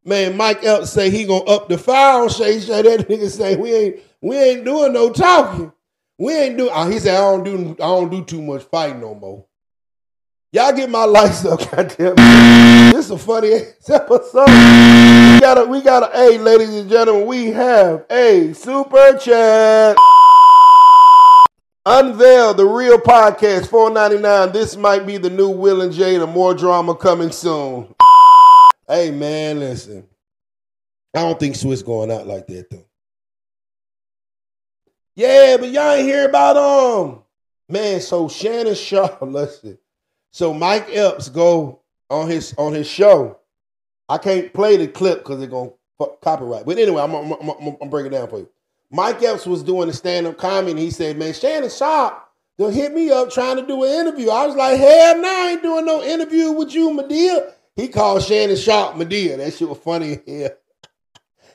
[0.05, 2.81] Man, Mike Epps say he gonna up the on Shay Shay.
[2.81, 5.71] That nigga say we ain't we ain't doing no talking.
[6.17, 6.69] We ain't do.
[6.71, 9.45] Oh, he said I don't do I don't do too much fighting no more.
[10.51, 12.15] Y'all get my lights up, goddamn.
[12.91, 13.51] This is a funny
[13.87, 14.47] episode.
[14.47, 19.95] We got a, we got a, hey, ladies and gentlemen, we have a super chat.
[21.85, 24.51] Unveil the real podcast, four ninety nine.
[24.51, 25.93] This might be the new Will and.
[25.93, 27.93] The more drama coming soon.
[28.89, 30.05] Hey man, listen.
[31.13, 32.85] I don't think Swizz going out like that though.
[35.15, 37.23] Yeah, but y'all ain't hear about um
[37.69, 38.01] man.
[38.01, 39.77] So Shannon Sharpe, listen.
[40.31, 43.37] So Mike Epps go on his on his show.
[44.07, 45.71] I can't play the clip because they're gonna
[46.21, 46.65] copyright.
[46.65, 48.49] But anyway, I'm, I'm, I'm, I'm breaking down for you.
[48.89, 52.91] Mike Epps was doing a stand-up comedy and he said, man, Shannon Sharpe, they'll hit
[52.93, 54.29] me up trying to do an interview.
[54.31, 57.53] I was like, hell no, I ain't doing no interview with you, Madea.
[57.79, 59.37] He called Shannon Sharpe Madea.
[59.37, 60.57] That shit was funny here.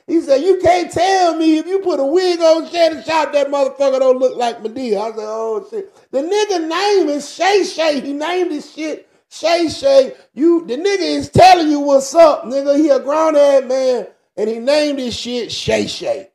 [0.07, 3.47] He said, you can't tell me if you put a wig on Shannon Sharpe, that
[3.47, 5.01] motherfucker don't look like Madea.
[5.01, 6.11] I said, oh shit.
[6.11, 8.01] The nigga name is Shay Shay.
[8.01, 10.15] He named his shit Shay Shay.
[10.33, 12.75] You, the nigga is telling you what's up, nigga.
[12.75, 16.29] He a grown ass man, and he named his shit Shay Shay.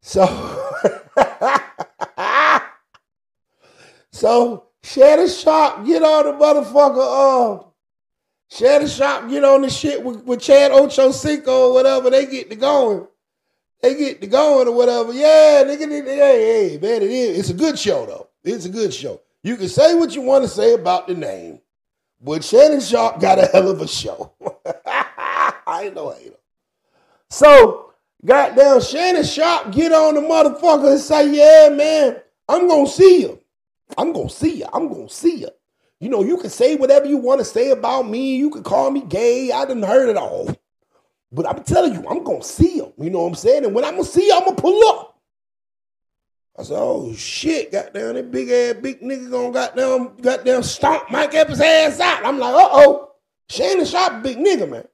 [0.00, 0.24] So,
[4.10, 7.60] so Shannon Sharpe get on the motherfucker.
[7.60, 7.64] Uh,
[8.54, 12.08] Shannon Sharpe get on the shit with, with Chad Ochocinco or whatever.
[12.08, 13.04] They get to going.
[13.82, 15.12] they get to going or whatever.
[15.12, 17.38] Yeah, nigga, hey, hey, man, it is.
[17.40, 18.28] It's a good show though.
[18.44, 19.20] It's a good show.
[19.42, 21.62] You can say what you want to say about the name,
[22.22, 24.32] but Shannon Sharpe got a hell of a show.
[24.86, 26.36] I ain't no hater.
[27.30, 27.92] So,
[28.24, 33.40] goddamn Shannon Sharpe get on the motherfucker and say, yeah, man, I'm gonna see you.
[33.98, 34.66] I'm gonna see you.
[34.72, 35.48] I'm gonna see you.
[36.04, 38.36] You know, you can say whatever you want to say about me.
[38.36, 39.50] You can call me gay.
[39.50, 40.54] I didn't heard it all.
[41.32, 42.92] But I'm telling you, I'm gonna see him.
[42.98, 43.64] You know what I'm saying?
[43.64, 45.18] And when I'm gonna see you, I'm gonna pull up.
[46.58, 51.34] I said, oh shit, goddamn, that big ass big nigga gonna goddamn goddamn stomp Mike
[51.34, 52.26] Epps' ass out.
[52.26, 53.12] I'm like, uh-oh.
[53.48, 54.86] Shannon Sharpe, big nigga, man.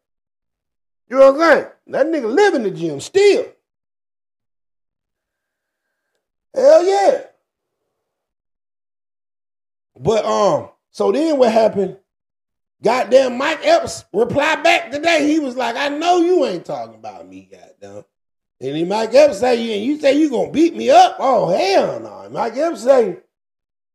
[1.08, 1.70] You know what I'm saying?
[1.88, 3.46] That nigga live in the gym still.
[6.54, 7.22] Hell yeah.
[9.98, 11.96] But um, so then what happened?
[12.82, 15.26] Goddamn Mike Epps replied back today.
[15.26, 18.04] He was like, I know you ain't talking about me, goddamn.
[18.62, 21.16] And then Mike Epps say, and you say you gonna beat me up?
[21.18, 22.28] Oh, hell no.
[22.30, 23.18] Mike Epps say,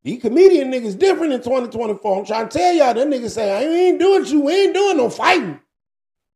[0.03, 2.19] these comedian niggas different in 2024.
[2.19, 4.97] I'm trying to tell y'all, that niggas say, I ain't doing you, we ain't doing
[4.97, 5.59] no fighting.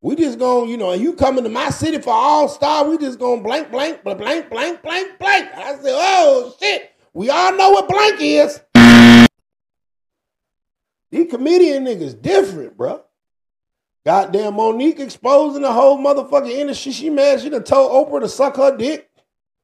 [0.01, 3.19] We just gonna, you know, you coming to my city for All Star, we just
[3.19, 5.49] gonna blank, blank, blank, blank, blank, blank.
[5.53, 8.59] I said, oh shit, we all know what blank is.
[11.11, 13.03] These comedian niggas different, bro.
[14.05, 16.91] Goddamn Mo'Nique exposing the whole motherfucking industry.
[16.91, 19.09] She mad she done told Oprah to suck her dick.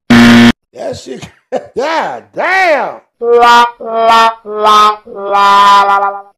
[0.08, 1.28] That shit,
[1.76, 3.00] god damn.
[3.18, 6.32] La la la la.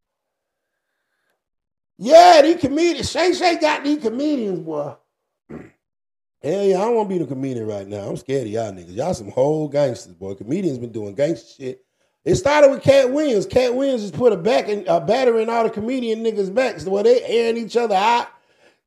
[1.98, 3.10] Yeah, these comedians.
[3.10, 4.94] Shay Shay got these comedians, boy.
[5.50, 8.08] Hell yeah, I don't want to be the comedian right now.
[8.08, 8.94] I'm scared of y'all niggas.
[8.94, 10.34] Y'all some whole gangsters, boy.
[10.34, 11.84] Comedians been doing gangster shit.
[12.24, 13.46] It started with Katt Williams.
[13.46, 16.84] Katt Williams just put a back in, a battery in all the comedian niggas' backs
[16.84, 18.28] where they airing each other out.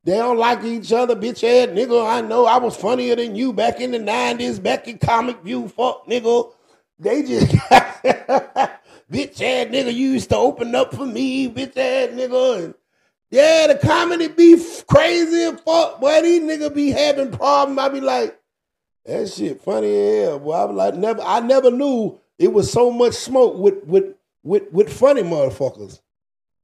[0.04, 2.06] They don't like each other, bitch ass nigga.
[2.08, 5.68] I know I was funnier than you back in the 90s, back in Comic View,
[5.68, 6.52] fuck nigga.
[6.98, 7.46] They just
[9.10, 12.64] bitch ass nigga you used to open up for me, bitch ass nigga.
[12.64, 12.74] And
[13.30, 14.56] yeah, the comedy be
[14.88, 16.00] crazy and fuck.
[16.00, 17.78] Boy, these niggas be having problems.
[17.78, 18.38] I be like,
[19.06, 20.38] that shit funny as hell.
[20.40, 24.16] Boy, I was like, never, I never knew it was so much smoke with with
[24.42, 26.00] with with funny motherfuckers.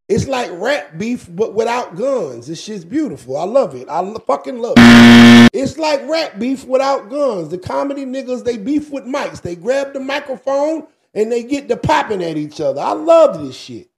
[0.09, 2.49] It's like rap beef, but without guns.
[2.49, 3.37] This shit's beautiful.
[3.37, 3.89] I love it.
[3.89, 5.51] I fucking love it.
[5.53, 7.51] It's like rap beef without guns.
[7.51, 9.43] The comedy niggas, they beef with mics.
[9.43, 12.81] They grab the microphone and they get to popping at each other.
[12.81, 13.91] I love this shit.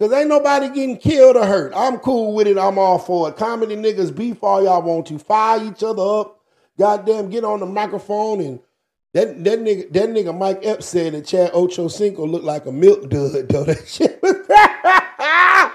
[0.00, 1.72] Cause ain't nobody getting killed or hurt.
[1.74, 2.58] I'm cool with it.
[2.58, 3.36] I'm all for it.
[3.36, 5.18] Comedy niggas beef all y'all want to.
[5.20, 6.40] Fire each other up.
[6.76, 8.60] Goddamn, get on the microphone and
[9.14, 13.08] that that nigga that nigga Mike Epps said that Chad Ochocinco looked like a milk
[13.10, 13.64] dud though.
[13.64, 14.32] That shit was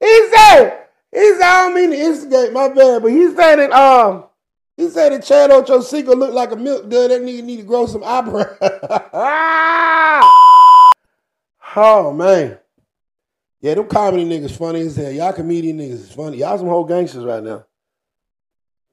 [0.00, 3.72] He said he said I don't mean to instigate my bad, but he said that
[3.72, 4.24] um
[4.76, 7.10] he said that Chad Ochocinco looked like a milk dud.
[7.10, 8.58] That nigga need to grow some eyebrows.
[11.76, 12.58] oh man.
[13.60, 15.10] Yeah, them comedy niggas funny as hell.
[15.10, 16.38] Y'all comedian niggas is funny.
[16.38, 17.64] Y'all some whole gangsters right now.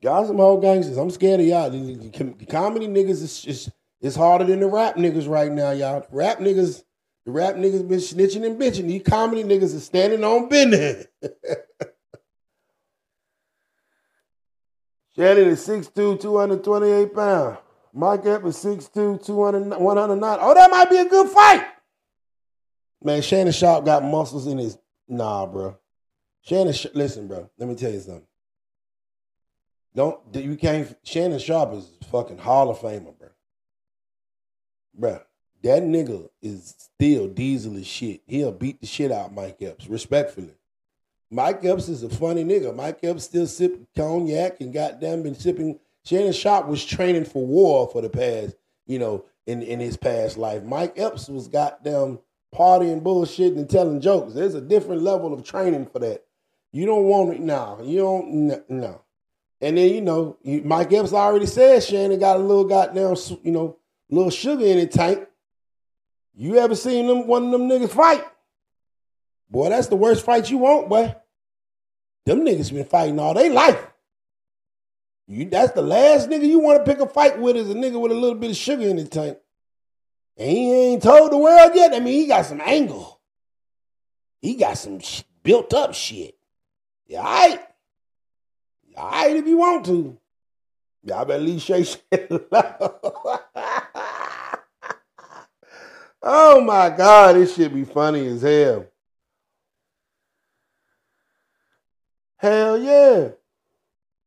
[0.03, 0.97] Y'all some whole gangsters.
[0.97, 1.69] I'm scared of y'all.
[1.69, 6.05] The comedy niggas is it's harder than the rap niggas right now, y'all.
[6.11, 6.83] Rap niggas,
[7.25, 8.87] the rap niggas been snitching and bitching.
[8.87, 11.07] These comedy niggas are standing on business.
[15.15, 17.59] Shannon is 6'2", 228 pounds.
[17.93, 20.37] Mike Epps is 6'2", 200, 109.
[20.41, 21.65] Oh, that might be a good fight.
[23.01, 24.77] Man, Shannon Sharpe got muscles in his.
[25.07, 25.77] Nah, bro.
[26.41, 27.49] Shannon, listen, bro.
[27.57, 28.27] Let me tell you something.
[29.95, 30.95] Don't you can't.
[31.03, 33.29] Shannon Sharpe is fucking Hall of Famer, bro.
[34.95, 35.21] Bro,
[35.63, 38.21] that nigga is still diesel as shit.
[38.27, 40.55] He'll beat the shit out Mike Epps, respectfully.
[41.29, 42.75] Mike Epps is a funny nigga.
[42.75, 45.79] Mike Epps still sipping cognac and goddamn been sipping.
[46.05, 50.37] Shannon Sharpe was training for war for the past, you know, in, in his past
[50.37, 50.63] life.
[50.63, 52.19] Mike Epps was goddamn
[52.53, 54.33] partying, bullshitting, and telling jokes.
[54.33, 56.23] There's a different level of training for that.
[56.71, 57.79] You don't want it now.
[57.81, 59.01] You don't no.
[59.63, 63.77] And then you know, Mike Epps already said Shannon got a little goddamn, you know,
[64.09, 65.25] little sugar in his tank.
[66.35, 68.25] You ever seen them one of them niggas fight?
[69.49, 71.15] Boy, that's the worst fight you want, boy.
[72.25, 73.81] Them niggas been fighting all their life.
[75.27, 78.01] You that's the last nigga you want to pick a fight with is a nigga
[78.01, 79.37] with a little bit of sugar in his tank.
[80.35, 81.93] And he ain't told the world yet.
[81.93, 83.21] I mean, he got some angle.
[84.41, 84.99] He got some
[85.41, 86.35] built up shit.
[87.15, 87.61] All right.
[88.95, 90.17] All right, if you want to.
[91.03, 91.99] Y'all better leave Shay Shay
[96.25, 98.85] Oh my God, this should be funny as hell.
[102.37, 103.29] Hell yeah.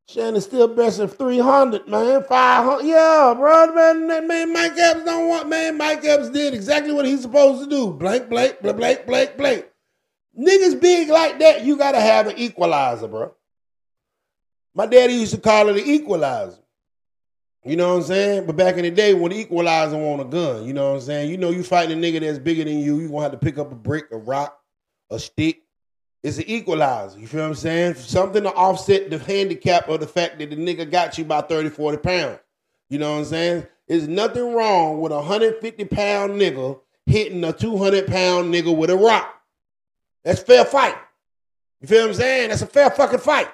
[0.07, 2.23] Shannon still best at 300, man.
[2.23, 2.85] 500.
[2.85, 3.73] Yeah, bro.
[3.73, 5.77] Man, man, Mike Epps don't want, man.
[5.77, 7.91] Mike Epps did exactly what he's supposed to do.
[7.91, 9.65] Blank, blank, blank, blank, blank, blank.
[10.39, 13.33] Niggas big like that, you gotta have an equalizer, bro.
[14.77, 16.59] My daddy used to call it an equalizer.
[17.65, 18.45] You know what I'm saying?
[18.45, 21.01] But back in the day, when the equalizer want a gun, you know what I'm
[21.01, 21.31] saying?
[21.31, 23.57] You know you fighting a nigga that's bigger than you, you gonna have to pick
[23.57, 24.55] up a brick, a rock,
[25.09, 25.63] a stick.
[26.21, 27.19] It's an equalizer.
[27.19, 27.95] You feel what I'm saying?
[27.95, 31.69] Something to offset the handicap of the fact that the nigga got you by 30,
[31.69, 32.39] 40 pounds.
[32.87, 33.65] You know what I'm saying?
[33.87, 38.95] There's nothing wrong with a 150 pound nigga hitting a 200 pound nigga with a
[38.95, 39.41] rock.
[40.23, 40.95] That's fair fight.
[41.81, 42.49] You feel what I'm saying?
[42.49, 43.49] That's a fair fucking fight.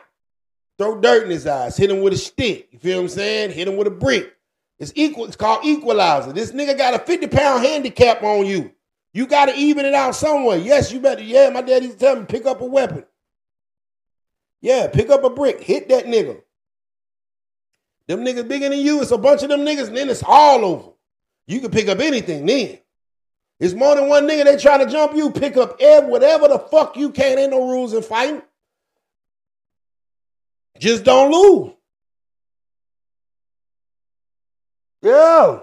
[0.78, 1.78] Throw dirt in his eyes.
[1.78, 2.70] Hit him with a stick.
[2.72, 3.52] You feel what I'm saying?
[3.52, 4.34] Hit him with a brick.
[4.80, 5.26] It's equal.
[5.26, 6.34] It's called equalizer.
[6.34, 8.72] This nigga got a 50 pound handicap on you.
[9.14, 10.58] You got to even it out somewhere.
[10.58, 11.22] Yes, you better.
[11.22, 13.06] Yeah, my daddy used to tell me pick up a weapon.
[14.62, 15.62] Yeah, pick up a brick.
[15.62, 16.42] Hit that nigga.
[18.08, 19.02] Them niggas bigger than you.
[19.02, 20.90] It's a bunch of them niggas, and then it's all over.
[21.48, 22.80] You can pick up anything then.
[23.60, 25.32] It's more than one nigga they trying to jump you.
[25.32, 27.38] Pick up whatever the fuck you can.
[27.38, 28.42] Ain't no rules in fighting.
[30.84, 31.72] Just don't lose.
[35.02, 35.60] Yeah.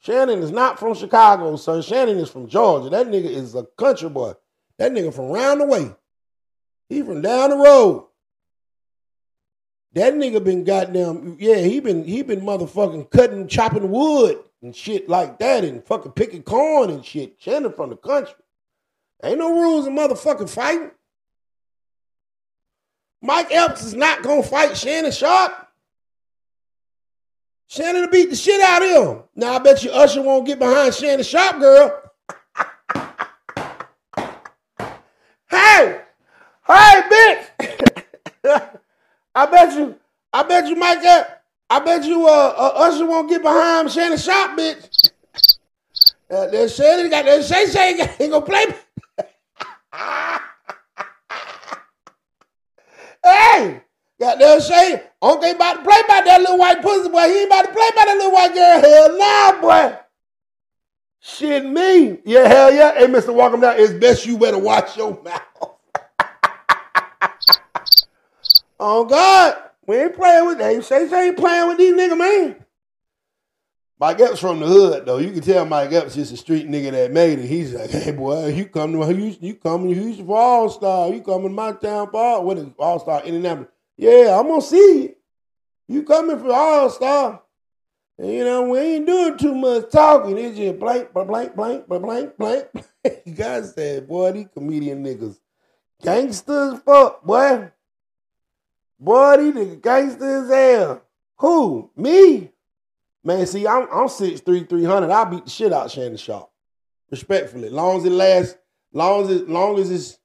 [0.00, 1.80] Shannon is not from Chicago, son.
[1.80, 2.90] Shannon is from Georgia.
[2.90, 4.32] That nigga is a country boy.
[4.78, 5.94] That nigga from round the way.
[6.88, 8.08] He from down the road.
[9.92, 15.08] That nigga been goddamn, yeah, he been he been motherfucking cutting, chopping wood and shit
[15.08, 17.36] like that and fucking picking corn and shit.
[17.38, 18.34] Shannon from the country.
[19.22, 20.90] Ain't no rules in motherfucking fighting.
[23.24, 25.66] Mike Epps is not gonna fight Shannon Sharpe.
[27.66, 29.22] Shannon will beat the shit out of him.
[29.34, 32.02] Now I bet you Usher won't get behind Shannon Sharpe, girl.
[35.48, 36.00] hey,
[36.66, 37.46] hey, bitch.
[39.34, 39.98] I bet you,
[40.30, 41.30] I bet you Mike Epps,
[41.70, 45.10] I bet you uh, uh, Usher won't get behind Shannon Sharpe, bitch.
[46.30, 48.66] Uh, that Shannon got that Shay Shay ain't gonna play.
[53.24, 53.80] Hey,
[54.38, 57.26] goddamn Shay, Uncle ain't about to play by that little white pussy, boy.
[57.28, 58.80] He ain't about to play by that little white girl.
[58.80, 59.98] Hell nah, boy.
[61.20, 62.18] Shit me.
[62.24, 62.94] Yeah, hell yeah.
[62.98, 63.32] Hey, Mr.
[63.32, 63.76] Walk down.
[63.78, 65.42] It's best you better watch your mouth.
[68.78, 69.56] oh God.
[69.86, 70.84] We ain't playing with that.
[70.84, 72.56] Shay Shay ain't playing with these niggas, man.
[73.98, 75.18] Mike Epps from the hood though.
[75.18, 77.46] You can tell Mike Epps just a street nigga that made it.
[77.46, 81.10] He's like, hey boy, you come to Houston, you come to Houston for All Star.
[81.10, 83.68] You come to my town for is All Star Indianapolis?
[83.96, 85.14] Yeah, I'm gonna see you.
[85.86, 87.42] You coming for All Star?
[88.18, 90.38] And you know we ain't doing too much talking.
[90.38, 92.68] It's just blank, blank, blank, blank, blank, blank.
[93.24, 95.38] you guys said, boy, these comedian niggas,
[96.02, 97.70] gangsters, fuck, boy.
[98.98, 101.02] Boy, these niggas gangsters hell.
[101.38, 101.90] Who?
[101.96, 102.50] Me?
[103.24, 105.10] Man, see, I'm I'm 6'3", 300.
[105.10, 106.50] I beat the shit out Shannon Sharpe.
[107.10, 107.70] Respectfully.
[107.70, 108.56] Long as it lasts,
[108.92, 110.18] long as it long as it's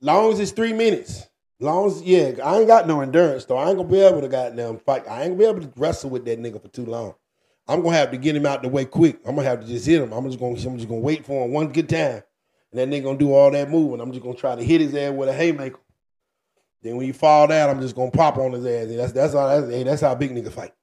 [0.00, 1.26] long as it's three minutes.
[1.60, 3.56] Long as yeah, I ain't got no endurance though.
[3.56, 5.06] I ain't gonna be able to goddamn fight.
[5.08, 7.14] I ain't gonna be able to wrestle with that nigga for too long.
[7.66, 9.20] I'm gonna have to get him out the way quick.
[9.24, 10.12] I'm gonna have to just hit him.
[10.12, 12.22] I'm just gonna I'm just gonna wait for him one good time.
[12.72, 14.00] And that nigga gonna do all that moving.
[14.00, 15.78] I'm just gonna try to hit his ass with a haymaker.
[16.82, 18.88] Then when you fall down, I'm just gonna pop on his ass.
[18.88, 20.74] And that's that's how that's, hey, that's how big nigga fight.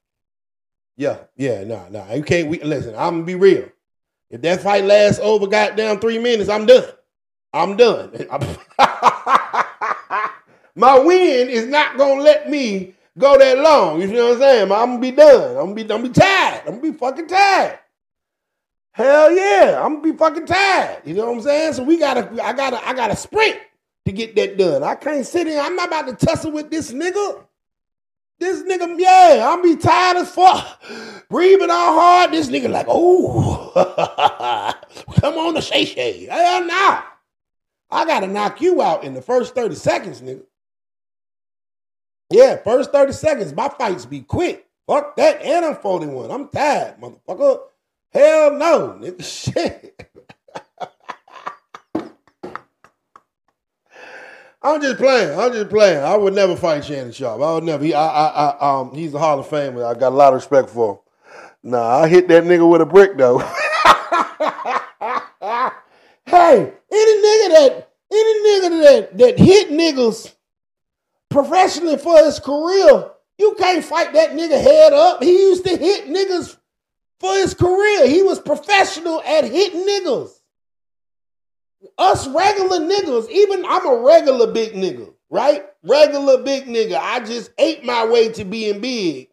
[0.95, 2.13] Yeah, yeah, nah, nah.
[2.13, 2.95] You can't we, listen.
[2.95, 3.69] I'm gonna be real.
[4.29, 6.87] If that fight lasts over goddamn three minutes, I'm done.
[7.53, 8.13] I'm done.
[10.75, 14.01] My wind is not gonna let me go that long.
[14.01, 14.63] You know what I'm saying?
[14.63, 15.57] I'm gonna be done.
[15.57, 16.61] I'm gonna be, I'm gonna be tired.
[16.61, 17.79] I'm gonna be fucking tired.
[18.93, 21.01] Hell yeah, I'm gonna be fucking tired.
[21.05, 21.73] You know what I'm saying?
[21.73, 23.57] So we gotta, I gotta, I gotta sprint
[24.05, 24.83] to get that done.
[24.83, 25.61] I can't sit here.
[25.61, 27.43] I'm not about to tussle with this nigga.
[28.39, 30.81] This nigga, yeah, I'm be tired as fuck.
[31.29, 32.31] Breathing all hard.
[32.31, 33.71] This nigga like, oh,
[35.19, 36.25] come on to Shay Shay.
[36.25, 37.03] Hell nah.
[37.91, 40.43] I gotta knock you out in the first 30 seconds, nigga.
[42.31, 43.53] Yeah, first 30 seconds.
[43.53, 44.67] My fights be quick.
[44.87, 45.41] Fuck that.
[45.41, 46.31] And I'm 41.
[46.31, 47.59] I'm tired, motherfucker.
[48.13, 49.23] Hell no, nigga.
[49.53, 50.09] Shit.
[54.63, 55.39] I'm just playing.
[55.39, 56.03] I'm just playing.
[56.03, 57.41] I would never fight Shannon Sharpe.
[57.41, 57.83] I would never.
[57.83, 59.83] He, I, I, I, um, he's a Hall of Famer.
[59.83, 60.99] I got a lot of respect for him.
[61.71, 63.39] Nah, I hit that nigga with a brick though.
[66.25, 70.33] hey, any nigga that, any nigga that that hit niggas
[71.31, 75.23] professionally for his career, you can't fight that nigga head up.
[75.23, 76.57] He used to hit niggas
[77.19, 78.07] for his career.
[78.07, 80.31] He was professional at hitting niggas.
[81.97, 85.11] Us regular niggas, even I'm a regular big nigga.
[85.31, 85.65] right?
[85.81, 86.99] Regular big nigga.
[87.01, 89.29] I just ate my way to being big,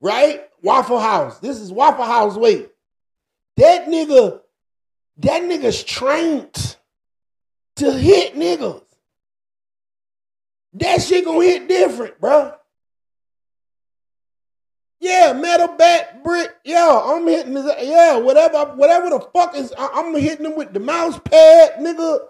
[0.00, 0.42] right?
[0.60, 1.38] Waffle House.
[1.38, 2.68] This is Waffle House weight.
[3.56, 4.40] That nigga,
[5.18, 6.76] that nigga's trained
[7.76, 8.82] to hit niggas.
[10.76, 12.52] That shit gonna hit different, bro.
[15.00, 16.54] Yeah, metal bat brick.
[16.64, 17.70] Yeah, I'm hitting this.
[17.82, 19.72] Yeah, whatever, whatever the fuck is.
[19.76, 22.20] I, I'm hitting them with the mouse pad, nigga.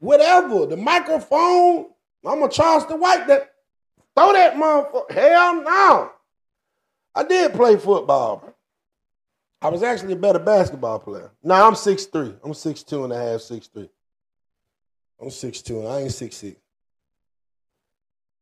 [0.00, 1.86] Whatever, the microphone.
[2.24, 3.52] I'm a Charleston White that
[4.16, 5.10] throw that motherfucker.
[5.12, 6.10] Hell no.
[7.14, 8.54] I did play football.
[9.62, 11.30] I was actually a better basketball player.
[11.42, 12.38] Now I'm 6'3.
[12.42, 13.88] I'm 6'2 and a half, 6'3.
[15.20, 16.56] I'm 6'2 and I ain't 6'6.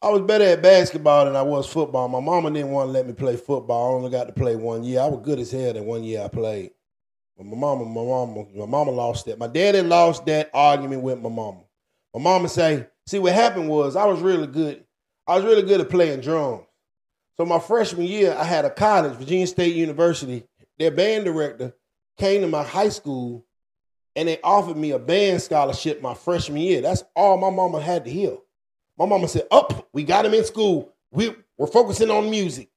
[0.03, 2.09] I was better at basketball than I was football.
[2.09, 3.93] My mama didn't want to let me play football.
[3.93, 4.99] I only got to play one year.
[4.99, 6.73] I was good as hell that one year I played.
[7.37, 9.39] But my mama, my mama, my mama lost that.
[9.39, 11.61] My daddy lost that argument with my mama.
[12.13, 14.85] My mama say, see what happened was I was really good.
[15.29, 16.65] I was really good at playing drums.
[17.37, 20.43] So my freshman year, I had a college, Virginia State University.
[20.81, 21.77] Their band director
[22.19, 23.47] came to my high school
[24.17, 26.81] and they offered me a band scholarship my freshman year.
[26.81, 28.39] That's all my mama had to hear.
[28.99, 30.93] My mama said, Up, we got him in school.
[31.11, 32.69] We, we're focusing on music.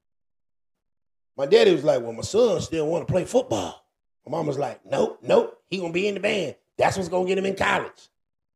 [1.36, 3.84] My daddy was like, Well, my son still want to play football.
[4.26, 6.56] My mom was like, Nope, nope, he gonna be in the band.
[6.78, 8.08] That's what's gonna get him in college.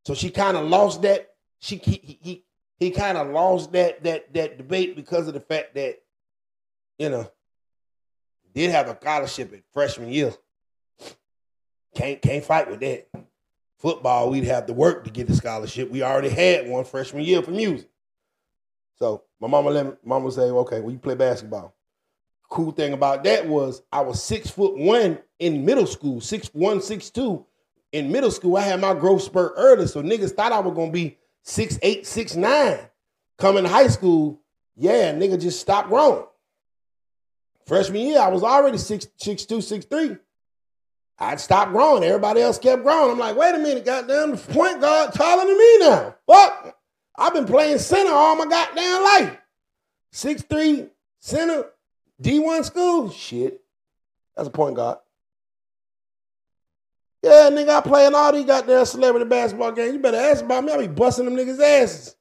[0.05, 1.35] So she kind of lost that.
[1.61, 2.45] She he he,
[2.79, 6.01] he kind of lost that that that debate because of the fact that,
[6.99, 7.31] you know,
[8.55, 10.33] did have a scholarship at freshman year.
[11.95, 13.09] Can't can't fight with that
[13.81, 15.91] football, we'd have to work to get the scholarship.
[15.91, 17.89] We already had one freshman year for music.
[18.99, 21.75] So my mama let me, mama say, okay, well, you play basketball.
[22.51, 26.83] Cool thing about that was I was six foot one in middle school, six one,
[26.83, 27.47] six two.
[27.93, 29.87] In middle school, I had my growth spurt early.
[29.87, 32.79] So niggas thought I was gonna be six eight, six nine.
[33.39, 34.43] Coming to high school,
[34.77, 36.27] yeah, nigga just stopped growing.
[37.67, 40.17] Freshman year, I was already six, six two, six three.
[41.21, 42.03] I'd stopped growing.
[42.03, 43.13] Everybody else kept growing.
[43.13, 46.15] I'm like, wait a minute, goddamn, point guard taller than me now.
[46.27, 46.77] Fuck.
[47.17, 49.37] I've been playing center all my goddamn life.
[50.13, 51.67] Six three center,
[52.23, 53.11] D1 school.
[53.11, 53.61] Shit.
[54.35, 54.99] That's a point guard.
[57.23, 59.93] Yeah, nigga, I play in all these goddamn celebrity basketball games.
[59.93, 60.73] You better ask about me.
[60.73, 62.17] I be busting them niggas' asses.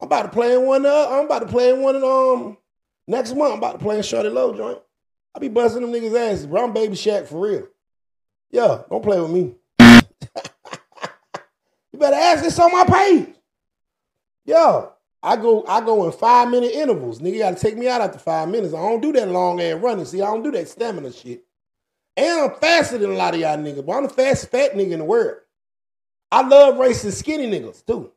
[0.00, 0.84] I'm about to play in one.
[0.84, 1.94] Uh, I'm about to play in one.
[1.94, 2.56] In, um,
[3.06, 3.52] next month.
[3.52, 4.78] I'm about to play in Shorty Low joint.
[5.36, 6.64] I be busting them niggas' asses, bro.
[6.64, 7.68] I'm Baby Shaq for real.
[8.50, 9.54] Yeah, don't play with me.
[11.92, 13.34] you better ask this on my page.
[14.44, 14.86] Yeah,
[15.22, 17.20] I go I go in five minute intervals.
[17.20, 18.74] Nigga you gotta take me out after five minutes.
[18.74, 20.04] I don't do that long ass running.
[20.04, 21.44] See, I don't do that stamina shit.
[22.16, 24.92] And I'm faster than a lot of y'all niggas, but I'm the fastest fat nigga
[24.92, 25.38] in the world.
[26.32, 28.10] I love racing skinny niggas too.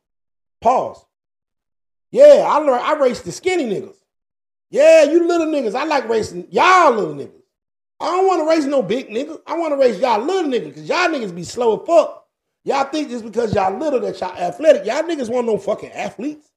[0.62, 1.06] Pause.
[2.12, 3.96] Yeah, I learn I race the skinny niggas.
[4.70, 5.76] Yeah, you little niggas.
[5.76, 7.43] I like racing y'all little niggas.
[8.00, 9.39] I don't want to race no big niggas.
[9.48, 12.26] I want to race y'all little niggas because y'all niggas be slow as fuck.
[12.66, 14.86] Y'all think just because y'all little that y'all athletic.
[14.86, 16.50] Y'all niggas want no fucking athletes.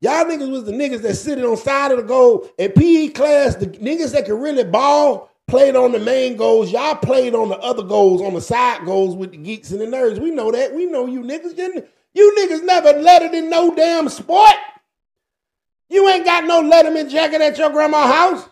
[0.00, 3.54] Y'all niggas was the niggas that sitting on side of the goal in PE class.
[3.56, 6.70] The niggas that could really ball played on the main goals.
[6.70, 9.86] Y'all played on the other goals, on the side goals with the geeks and the
[9.86, 10.18] nerds.
[10.18, 10.74] We know that.
[10.74, 11.86] We know you niggas.
[12.14, 14.54] You niggas never lettered in no damn sport.
[15.88, 18.48] You ain't got no Letterman jacket at your grandma's house.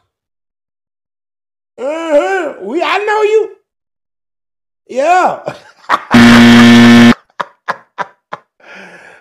[1.76, 2.56] Uh-huh.
[2.62, 3.56] We I know you.
[4.86, 5.56] Yeah.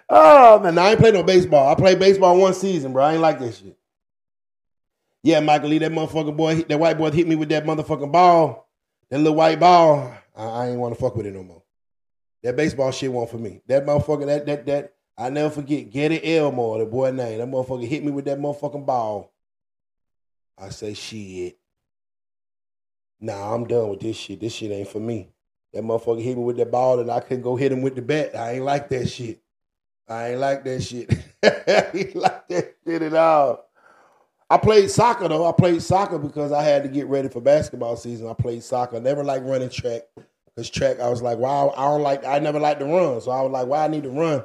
[0.09, 1.71] oh man, I ain't play no baseball.
[1.71, 3.03] I played baseball one season, bro.
[3.03, 3.77] I ain't like that shit.
[5.23, 8.69] Yeah, Michael Lee, that motherfucker boy, that white boy hit me with that motherfucking ball,
[9.09, 10.13] that little white ball.
[10.35, 11.63] I, I ain't want to fuck with it no more.
[12.43, 13.61] That baseball shit won't for me.
[13.67, 15.89] That motherfucker, that that that I never forget.
[15.89, 17.39] Getty Elmore, the boy name.
[17.39, 19.31] That motherfucker hit me with that motherfucking ball.
[20.57, 21.57] I say shit
[23.23, 24.41] nah, I'm done with this shit.
[24.41, 25.29] This shit ain't for me.
[25.73, 28.01] That motherfucker hit me with that ball and I couldn't go hit him with the
[28.01, 28.35] bat.
[28.35, 29.41] I ain't like that shit.
[30.07, 31.11] I ain't like that shit.
[31.43, 33.65] I ain't like that shit at all.
[34.49, 35.47] I played soccer though.
[35.47, 38.27] I played soccer because I had to get ready for basketball season.
[38.27, 38.99] I played soccer.
[38.99, 40.01] Never liked running track.
[40.55, 43.19] Cause track, I was like, wow, I don't like I never liked to run.
[43.21, 44.43] So I was like, why I need to run?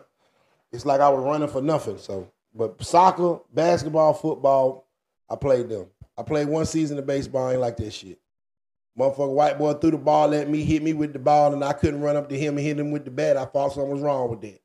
[0.72, 1.99] It's like I was running for nothing.
[1.99, 4.87] So but soccer, basketball, football,
[5.29, 5.89] I played them.
[6.16, 8.18] I played one season of baseball, I ain't like that shit.
[8.97, 11.72] Motherfucker, white boy threw the ball at me, hit me with the ball, and I
[11.72, 13.36] couldn't run up to him and hit him with the bat.
[13.36, 14.61] I thought something was wrong with that.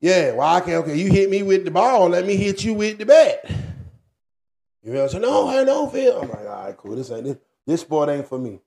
[0.00, 2.98] Yeah, well, okay, okay, you hit me with the ball, let me hit you with
[2.98, 3.50] the bat.
[4.82, 5.20] You know I'm?
[5.20, 6.20] No, I don't feel.
[6.20, 6.96] I'm like, all right, cool.
[6.96, 8.60] This ain't this, this sport ain't for me.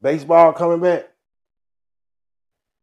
[0.00, 1.08] Baseball coming back.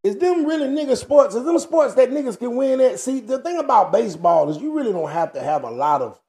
[0.03, 1.35] Is them really nigga sports?
[1.35, 2.99] Is them sports that niggas can win at?
[2.99, 6.19] See, the thing about baseball is you really don't have to have a lot of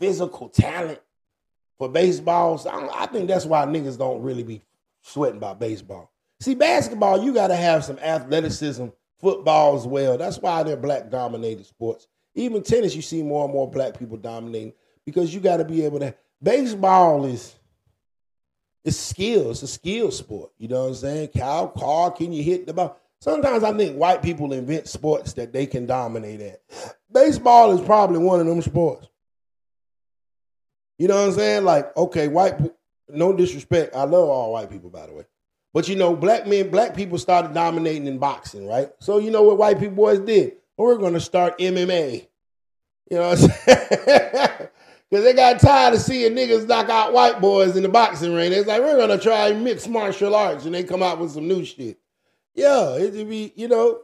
[0.00, 1.00] physical talent
[1.78, 2.58] for baseball.
[2.58, 4.62] So I, I think that's why niggas don't really be
[5.02, 6.10] sweating about baseball.
[6.40, 8.86] See, basketball, you got to have some athleticism.
[9.18, 10.18] Football as well.
[10.18, 12.06] That's why they're black dominated sports.
[12.34, 14.74] Even tennis, you see more and more black people dominating
[15.06, 16.14] because you got to be able to.
[16.42, 17.54] Baseball is
[18.84, 19.50] it's skill.
[19.50, 20.52] It's a skill sport.
[20.58, 21.30] You know what I'm saying?
[21.36, 22.96] How hard can you hit the ball?
[23.20, 26.60] Sometimes I think white people invent sports that they can dominate at.
[27.10, 29.08] Baseball is probably one of them sports.
[30.98, 31.64] You know what I'm saying?
[31.64, 32.54] Like, okay, white,
[33.08, 33.94] no disrespect.
[33.94, 35.24] I love all white people, by the way.
[35.74, 38.90] But you know, black men, black people started dominating in boxing, right?
[39.00, 40.56] So you know what white people boys did?
[40.76, 42.26] Well, we're gonna start MMA.
[43.10, 44.68] You know what I'm saying?
[45.08, 48.52] Because they got tired of seeing niggas knock out white boys in the boxing ring.
[48.52, 50.64] It's like, we're going to try mixed martial arts.
[50.64, 51.98] And they come out with some new shit.
[52.54, 54.00] Yeah, it'd be, you know,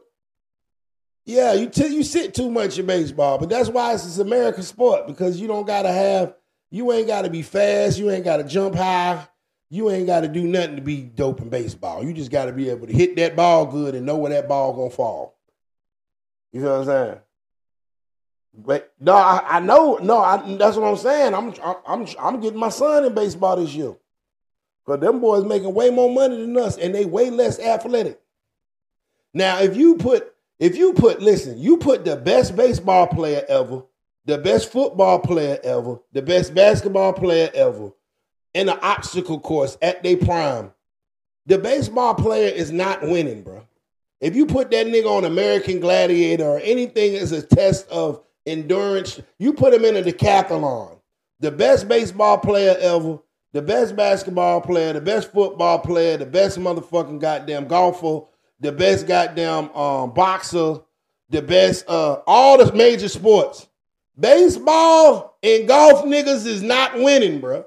[1.25, 4.63] yeah, you t- you sit too much in baseball, but that's why it's an American
[4.63, 6.35] sport because you don't gotta have,
[6.73, 9.29] you ain't gotta be fast, you ain't gotta jump high,
[9.69, 12.03] you ain't gotta do nothing to be dope in baseball.
[12.03, 14.73] You just gotta be able to hit that ball good and know where that ball
[14.73, 15.37] gonna fall.
[16.51, 17.19] You know what I'm saying?
[18.55, 19.99] But no, I, I know.
[20.03, 21.35] No, I, that's what I'm saying.
[21.35, 21.55] I'm
[21.87, 23.95] I'm I'm getting my son in baseball this year.
[24.87, 28.21] Cause them boys making way more money than us, and they way less athletic.
[29.35, 33.83] Now, if you put if you put listen, you put the best baseball player ever,
[34.25, 37.91] the best football player ever, the best basketball player ever,
[38.55, 40.73] in an obstacle course at their prime,
[41.47, 43.67] the baseball player is not winning, bro.
[44.21, 49.21] If you put that nigga on American Gladiator or anything as a test of endurance.
[49.39, 50.99] You put him in a decathlon.
[51.41, 53.19] The best baseball player ever,
[53.53, 58.27] the best basketball player, the best football player, the best motherfucking goddamn golfer,
[58.61, 60.79] the best goddamn um, boxer,
[61.31, 63.67] the best uh, all the major sports.
[64.19, 67.65] Baseball and golf niggas is not winning, bro.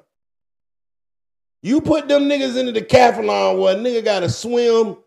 [1.61, 4.97] You put them niggas into the decathlon where a nigga gotta swim,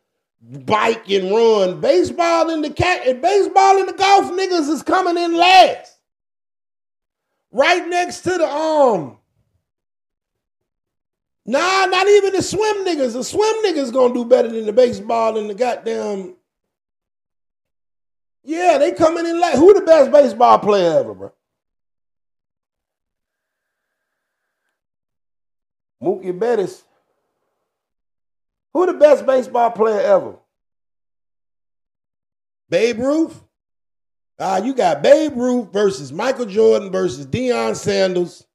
[0.40, 1.80] bike and run.
[1.80, 5.96] Baseball in the cat and baseball in the golf niggas is coming in last.
[7.52, 9.18] Right next to the um.
[11.46, 13.12] Nah, not even the swim niggas.
[13.14, 16.34] The swim niggas gonna do better than the baseball and the goddamn.
[18.48, 19.58] Yeah, they coming in last.
[19.58, 21.32] Who the best baseball player ever, bro?
[26.02, 26.82] Mookie Betts
[28.72, 30.36] who the best baseball player ever?
[32.70, 33.42] Babe Ruth?
[34.38, 38.46] Ah, uh, you got Babe Ruth versus Michael Jordan versus Deion Sanders.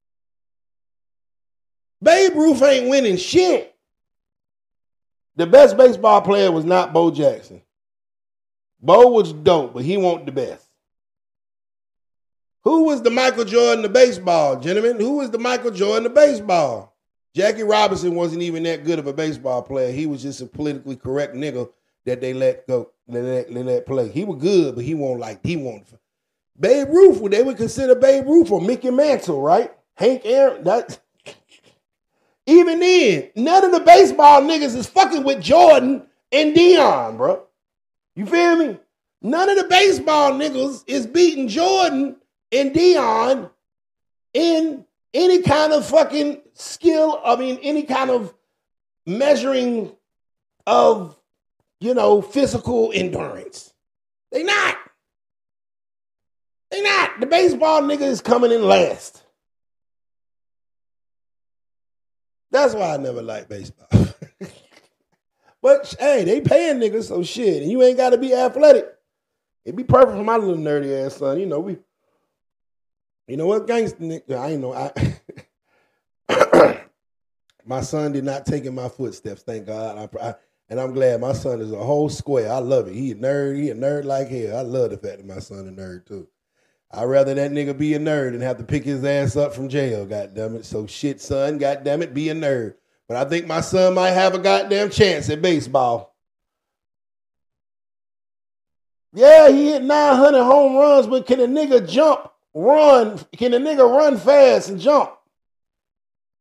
[2.02, 3.74] Babe Ruth ain't winning shit.
[5.36, 7.60] The best baseball player was not Bo Jackson.
[8.84, 10.66] Bo was dope, but he wasn't the best.
[12.64, 15.00] Who was the Michael Jordan of baseball, gentlemen?
[15.00, 16.94] Who was the Michael Jordan of baseball?
[17.34, 19.90] Jackie Robinson wasn't even that good of a baseball player.
[19.90, 21.70] He was just a politically correct nigga
[22.04, 24.08] that they let go, they let, they let play.
[24.08, 25.86] He was good, but he won't like he won't.
[26.60, 29.72] Babe Ruth, they would consider Babe Ruth or Mickey Mantle, right?
[29.94, 31.00] Hank Aaron, that.
[32.46, 37.44] Even then, none of the baseball niggas is fucking with Jordan and Deion, bro.
[38.16, 38.78] You feel me?
[39.22, 42.16] None of the baseball niggas is beating Jordan
[42.52, 43.50] and Deion
[44.34, 44.84] in
[45.14, 48.34] any kind of fucking skill, I mean, any kind of
[49.06, 49.92] measuring
[50.66, 51.18] of,
[51.80, 53.72] you know, physical endurance.
[54.32, 54.76] They not.
[56.70, 57.20] They not.
[57.20, 59.22] The baseball nigga is coming in last.
[62.50, 63.88] That's why I never liked baseball.
[65.64, 67.62] but hey, they paying niggas, so shit.
[67.62, 68.86] And you ain't gotta be athletic.
[69.64, 71.40] It'd be perfect for my little nerdy ass son.
[71.40, 71.78] You know, we
[73.26, 74.36] you know what, gangster nigga?
[74.36, 74.74] I ain't know.
[76.28, 76.80] I
[77.64, 80.10] my son did not take in my footsteps, thank God.
[80.20, 80.34] I, I,
[80.68, 82.52] and I'm glad my son is a whole square.
[82.52, 82.94] I love it.
[82.94, 83.56] He a nerd.
[83.56, 84.58] He a nerd like hell.
[84.58, 86.28] I love the fact that my son a nerd too.
[86.90, 89.70] I'd rather that nigga be a nerd than have to pick his ass up from
[89.70, 90.66] jail, God damn it.
[90.66, 92.74] So shit, son, God damn it, be a nerd.
[93.08, 96.14] But I think my son might have a goddamn chance at baseball.
[99.12, 103.88] Yeah, he hit 900 home runs, but can a nigga jump run, can a nigga
[103.88, 105.12] run fast and jump?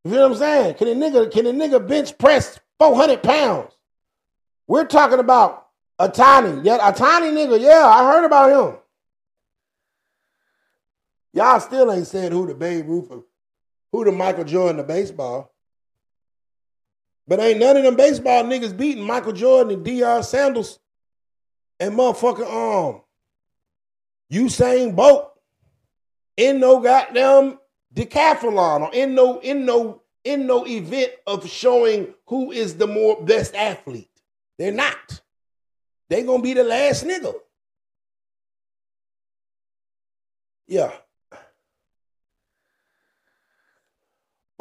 [0.04, 0.76] You feel what I'm saying?
[0.76, 3.72] Can a nigga, can a nigga bench press 400 pounds?
[4.68, 5.68] We're talking about
[6.00, 7.60] a tiny, yeah, a tiny nigga.
[7.60, 8.80] Yeah, I heard about him.
[11.34, 13.12] Y'all still ain't said who the Babe Ruth,
[13.92, 15.53] who the Michael Jordan of baseball.
[17.28, 20.80] But ain't none of them baseball niggas beating Michael Jordan and Deion Sanders.
[21.80, 23.02] and motherfucking um
[24.32, 25.32] Usain Bolt
[26.38, 27.60] in no goddamn
[27.94, 33.22] decathlon or in no in no in no event of showing who is the more
[33.24, 34.10] best athlete.
[34.58, 35.22] They're not.
[36.10, 37.34] They gonna be the last nigga.
[40.68, 40.92] Yeah.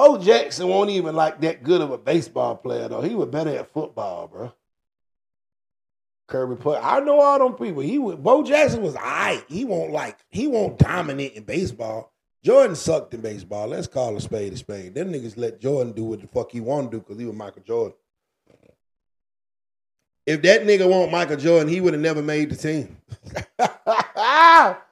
[0.03, 3.03] Bo Jackson won't even like that good of a baseball player though.
[3.03, 4.53] He was better at football, bro.
[6.27, 6.81] Kirby put.
[6.83, 7.83] I know all them people.
[7.83, 8.21] He would.
[8.21, 9.45] Bo Jackson was alright.
[9.47, 10.19] He won't like.
[10.29, 12.13] He won't dominate in baseball.
[12.43, 13.69] Jordan sucked in baseball.
[13.69, 14.97] Let's call a spade a spade.
[14.97, 17.37] Them niggas let Jordan do what the fuck he want to do because he was
[17.37, 17.97] Michael Jordan.
[20.27, 22.97] If that nigga want Michael Jordan, he would have never made the team.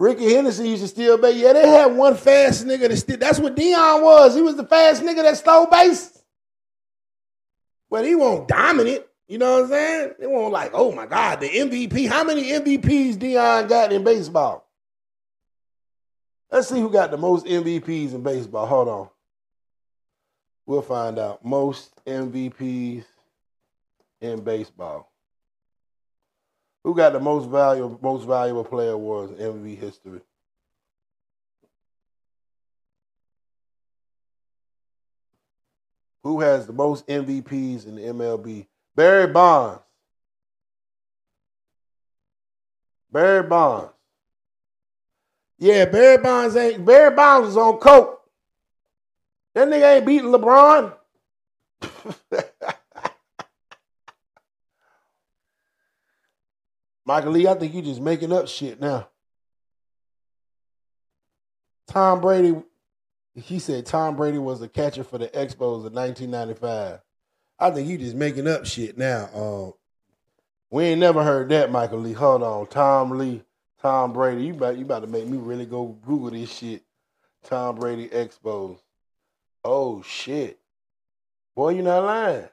[0.00, 1.36] Rickey Henderson used to steal base.
[1.36, 3.18] Yeah, they had one fast nigga that steal.
[3.18, 4.34] That's what Deion was.
[4.34, 6.18] He was the fast nigga that stole base.
[7.90, 9.04] But he won't dominant.
[9.28, 10.14] You know what I'm saying?
[10.18, 12.08] They won't like, oh my God, the MVP.
[12.08, 14.66] How many MVPs Deion got in baseball?
[16.50, 18.64] Let's see who got the most MVPs in baseball.
[18.64, 19.08] Hold on.
[20.64, 21.44] We'll find out.
[21.44, 23.04] Most MVPs
[24.22, 25.09] in baseball.
[26.84, 30.20] Who got the most valuable most valuable player awards in MVP history?
[36.22, 38.66] Who has the most MVPs in the MLB?
[38.94, 39.80] Barry Bonds.
[43.10, 43.90] Barry Bonds.
[45.58, 48.22] Yeah, Barry Bonds ain't Barry Bonds was on coke.
[49.54, 50.94] That nigga ain't beating LeBron.
[57.10, 59.08] Michael Lee, I think you just making up shit now.
[61.88, 62.54] Tom Brady,
[63.34, 67.00] he said Tom Brady was the catcher for the Expos in 1995.
[67.58, 69.28] I think you just making up shit now.
[69.34, 69.72] Um,
[70.70, 72.12] we ain't never heard that, Michael Lee.
[72.12, 73.42] Hold on, Tom Lee,
[73.82, 74.44] Tom Brady.
[74.44, 76.84] You about you about to make me really go Google this shit.
[77.42, 78.78] Tom Brady Expos.
[79.64, 80.60] Oh shit,
[81.56, 82.48] boy, you not lying.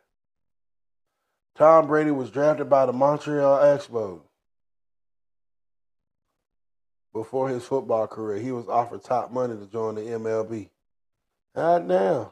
[1.54, 4.22] Tom Brady was drafted by the Montreal Expos
[7.18, 8.40] before his football career.
[8.40, 10.70] He was offered top money to join the MLB.
[11.56, 12.28] God damn.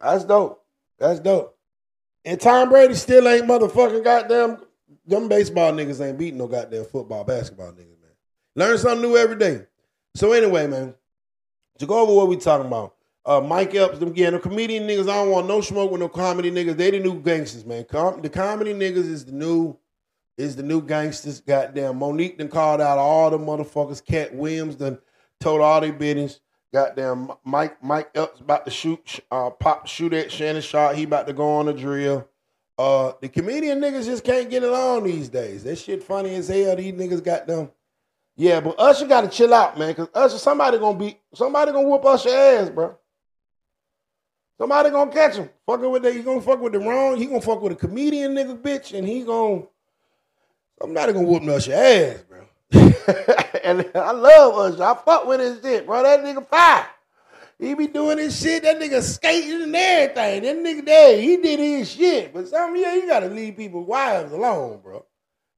[0.00, 0.64] That's dope.
[0.98, 1.56] That's dope.
[2.24, 4.58] And Tom Brady still ain't motherfucking goddamn.
[5.06, 8.12] Them baseball niggas ain't beating no goddamn football, basketball niggas, man.
[8.54, 9.66] Learn something new every day.
[10.14, 10.94] So anyway, man,
[11.78, 12.94] to go over what we talking about.
[13.24, 15.02] Uh, Mike Epps, them again, the comedian niggas.
[15.02, 16.76] I don't want no smoke with no comedy niggas.
[16.76, 17.84] They the new gangsters, man.
[17.84, 19.76] Com- the comedy niggas is the new
[20.40, 21.40] is the new gangsters.
[21.40, 24.04] Goddamn, Mo'Nique done called out all the motherfuckers.
[24.04, 24.98] Katt Williams done
[25.38, 26.40] told all their business.
[26.72, 30.96] Goddamn, Mike Mike Epps about to shoot, uh, pop shoot at Shannon Sharpe.
[30.96, 32.28] He about to go on a drill.
[32.78, 35.64] Uh, the comedian niggas just can't get along these days.
[35.64, 36.76] That shit funny as hell.
[36.76, 37.70] These niggas got them.
[38.36, 39.94] Yeah, but Usher got to chill out, man.
[39.94, 42.96] Cause Usher, somebody gonna be, somebody gonna whoop Usher ass, bro.
[44.56, 45.50] Somebody gonna catch him.
[45.66, 47.16] Fucking with that, he gonna fuck with the wrong.
[47.16, 49.64] He gonna fuck with a comedian nigga bitch, and he gonna
[50.82, 52.46] I'm not gonna whoop your ass, bro.
[53.64, 54.82] and I love Usher.
[54.82, 56.02] I fuck with his shit, bro.
[56.02, 56.86] That nigga fire.
[57.58, 58.62] He be doing his shit.
[58.62, 60.42] That nigga skating and everything.
[60.42, 62.32] That nigga there, he did his shit.
[62.32, 65.04] But some yeah, you gotta leave people's wives alone, bro.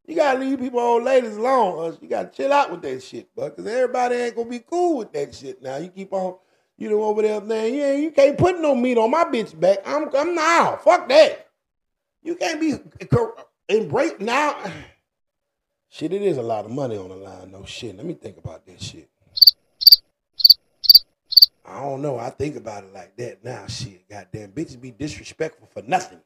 [0.07, 1.93] You gotta leave people old ladies alone.
[1.93, 1.99] Us.
[2.03, 3.51] You gotta chill out with that shit, bro.
[3.51, 5.63] Cause everybody ain't gonna be cool with that shit.
[5.63, 6.37] Now you keep on,
[6.77, 9.79] you know, over there saying, yeah, you can't put no meat on my bitch back.
[9.87, 10.81] I'm, I'm now.
[10.83, 11.47] Fuck that.
[12.25, 12.75] You can't be
[13.69, 14.57] embrace now.
[15.93, 17.95] Shit, it is a lot of money on the line, no shit.
[17.95, 19.11] Let me think about that shit.
[21.67, 22.19] I don't know.
[22.19, 23.67] I think about it like that now.
[23.67, 26.21] Shit, goddamn, bitches be disrespectful for nothing.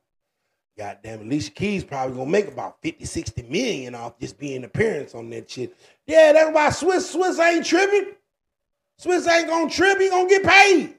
[0.79, 5.29] Goddamn, Alicia Keys probably gonna make about 50, 60 million off just being appearance on
[5.31, 5.77] that shit.
[6.07, 8.13] Yeah, that's why Swizz Swizz ain't tripping.
[9.03, 10.95] Swizz ain't gonna trip, he gonna get paid.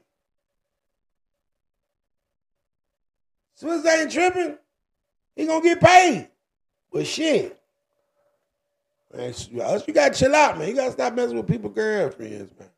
[3.64, 4.58] Swizz ain't tripping,
[5.38, 6.28] he gonna get paid.
[6.92, 7.57] But shit,
[9.18, 10.68] Man, you gotta chill out, man.
[10.70, 12.70] You gotta stop messing with people girlfriends, man.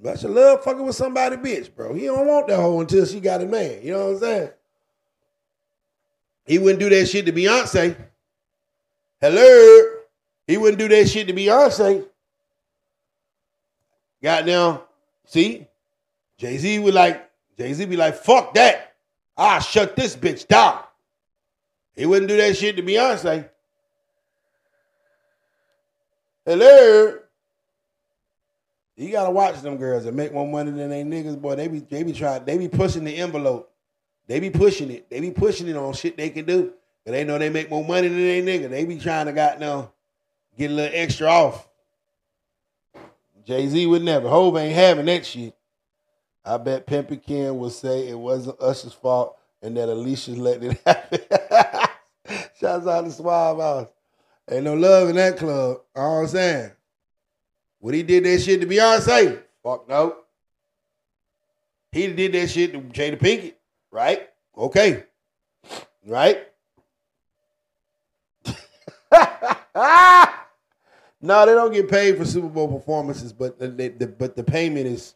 [0.00, 1.92] But you love fucking with somebody, bitch, bro.
[1.92, 3.80] He don't want that hoe until she got a man.
[3.82, 4.50] You know what I'm saying?
[6.44, 7.96] He wouldn't do that shit to Beyonce.
[9.20, 9.82] Hello.
[10.46, 12.06] He wouldn't do that shit to Beyonce.
[14.22, 14.78] Goddamn.
[15.24, 15.66] See?
[16.38, 18.94] Jay-Z would like, Jay-Z be like, fuck that.
[19.36, 20.78] i shut this bitch down.
[21.96, 23.48] He wouldn't do that shit to Beyonce.
[26.46, 27.18] Hello.
[28.96, 31.56] You gotta watch them girls that make more money than they niggas, boy.
[31.56, 33.72] They be they be trying, they be pushing the envelope.
[34.28, 35.10] They be pushing it.
[35.10, 36.72] They be pushing it on shit they can do.
[37.04, 38.70] But they know they make more money than they nigga.
[38.70, 39.92] They be trying to got now
[40.56, 41.68] get a little extra off.
[43.44, 44.28] Jay Z would never.
[44.28, 45.54] Hove ain't having that shit.
[46.44, 50.80] I bet Pimpin' Ken will say it wasn't Usher's fault and that Alicia let it
[50.86, 51.20] happen.
[52.60, 53.88] Shouts out to Suave House.
[54.50, 55.80] Ain't no love in that club.
[55.94, 56.70] All I'm saying.
[57.80, 60.16] What he did that shit to Beyonce, fuck no.
[61.92, 63.54] He did that shit to Jada Pinkett,
[63.90, 64.28] right?
[64.56, 65.04] Okay.
[66.06, 66.48] Right?
[71.20, 74.86] no, they don't get paid for Super Bowl performances, but the, the, but the payment
[74.86, 75.14] is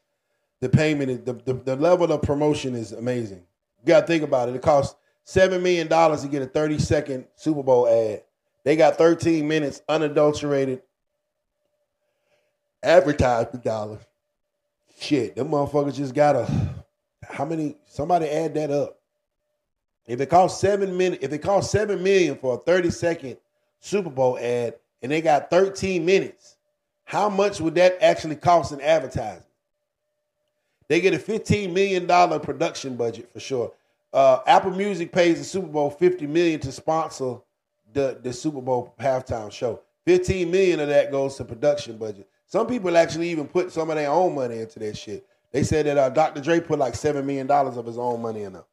[0.60, 3.42] the payment is the, the, the level of promotion is amazing.
[3.80, 4.54] You gotta think about it.
[4.54, 8.22] It costs seven million dollars to get a 30 second Super Bowl ad.
[8.64, 10.82] They got 13 minutes unadulterated
[12.82, 14.00] advertisement dollars.
[14.98, 16.46] Shit, them motherfuckers just got a
[17.22, 18.98] how many somebody add that up.
[20.06, 23.36] If it costs seven minutes, if it costs seven million for a 30 second
[23.80, 26.56] Super Bowl ad and they got 13 minutes,
[27.04, 29.44] how much would that actually cost in advertising?
[30.88, 32.06] They get a $15 million
[32.40, 33.72] production budget for sure.
[34.12, 37.36] Uh, Apple Music pays the Super Bowl 50 million to sponsor
[37.92, 39.80] the, the Super Bowl halftime show.
[40.06, 42.28] 15 million of that goes to production budget.
[42.46, 45.26] Some people actually even put some of their own money into that shit.
[45.52, 46.40] They said that uh, Dr.
[46.40, 48.64] Dre put like seven million dollars of his own money in there.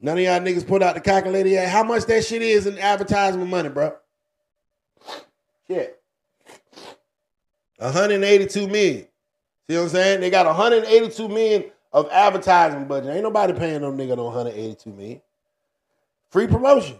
[0.00, 1.68] None of y'all niggas put out the calculator yet.
[1.68, 3.96] How much that shit is in advertisement money, bro?
[5.66, 6.00] Shit.
[7.78, 9.06] 182 million.
[9.68, 10.20] See what I'm saying?
[10.20, 13.14] They got 182 million of advertising budget.
[13.14, 15.20] Ain't nobody paying them nigga no 182 million.
[16.30, 16.96] Free promotion.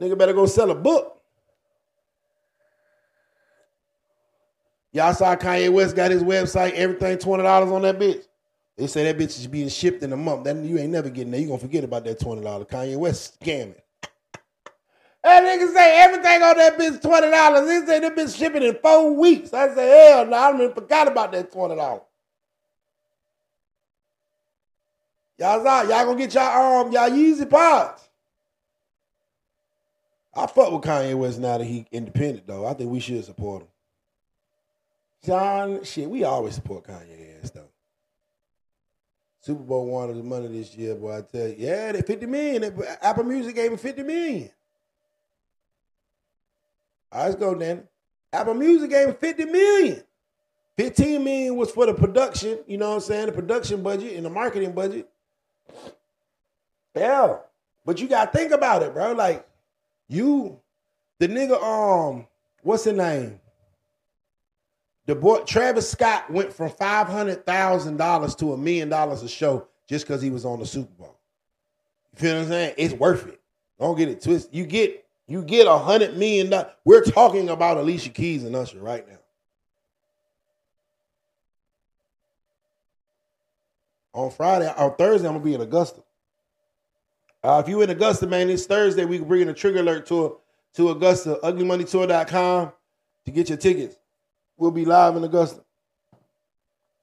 [0.00, 1.20] Nigga better go sell a book.
[4.92, 8.24] Y'all saw Kanye West got his website, everything $20 on that bitch.
[8.76, 10.44] They say that bitch is being shipped in a month.
[10.44, 11.40] Then you ain't never getting there.
[11.40, 12.42] You gonna forget about that $20.
[12.68, 13.74] Kanye West scamming.
[15.26, 17.68] That nigga say everything on that bitch twenty dollars.
[17.68, 19.52] He say that bitch shipping in four weeks.
[19.52, 22.02] I say hell no, I don't even forgot about that twenty dollars.
[25.36, 28.05] Y'all saw y'all gonna get y'all um y'all Yeezy pods.
[30.36, 32.66] I fuck with Kanye West now that he independent though.
[32.66, 33.68] I think we should support him.
[35.24, 37.68] John, shit, we always support Kanye ass though.
[39.40, 41.18] Super Bowl wanted the money this year, boy.
[41.18, 42.84] I tell you, yeah, they 50 million.
[43.00, 44.50] Apple Music gave him 50 million.
[47.12, 47.82] All right, let's go, Danny.
[48.32, 50.02] Apple Music gave him 50 million.
[50.76, 53.26] 15 million was for the production, you know what I'm saying?
[53.26, 55.08] The production budget and the marketing budget.
[56.94, 57.38] Yeah.
[57.84, 59.12] But you gotta think about it, bro.
[59.12, 59.48] Like,
[60.08, 60.60] you,
[61.18, 62.26] the nigga, um,
[62.62, 63.40] what's his name?
[65.06, 69.28] The boy Travis Scott went from five hundred thousand dollars to a million dollars a
[69.28, 71.16] show just because he was on the Super Bowl.
[72.12, 72.74] You feel what I'm saying?
[72.76, 73.40] It's worth it.
[73.78, 74.52] Don't get it twisted.
[74.54, 76.72] You get you get a hundred million dollars.
[76.84, 79.18] We're talking about Alicia Keys and Usher right now.
[84.12, 86.02] On Friday, on Thursday, I'm gonna be in Augusta.
[87.46, 89.04] Uh, if you in Augusta, man, it's Thursday.
[89.04, 90.38] We can bring a trigger alert to
[90.74, 92.72] to Augusta, uglymoneytour.com
[93.24, 93.96] to get your tickets.
[94.56, 95.62] We'll be live in Augusta.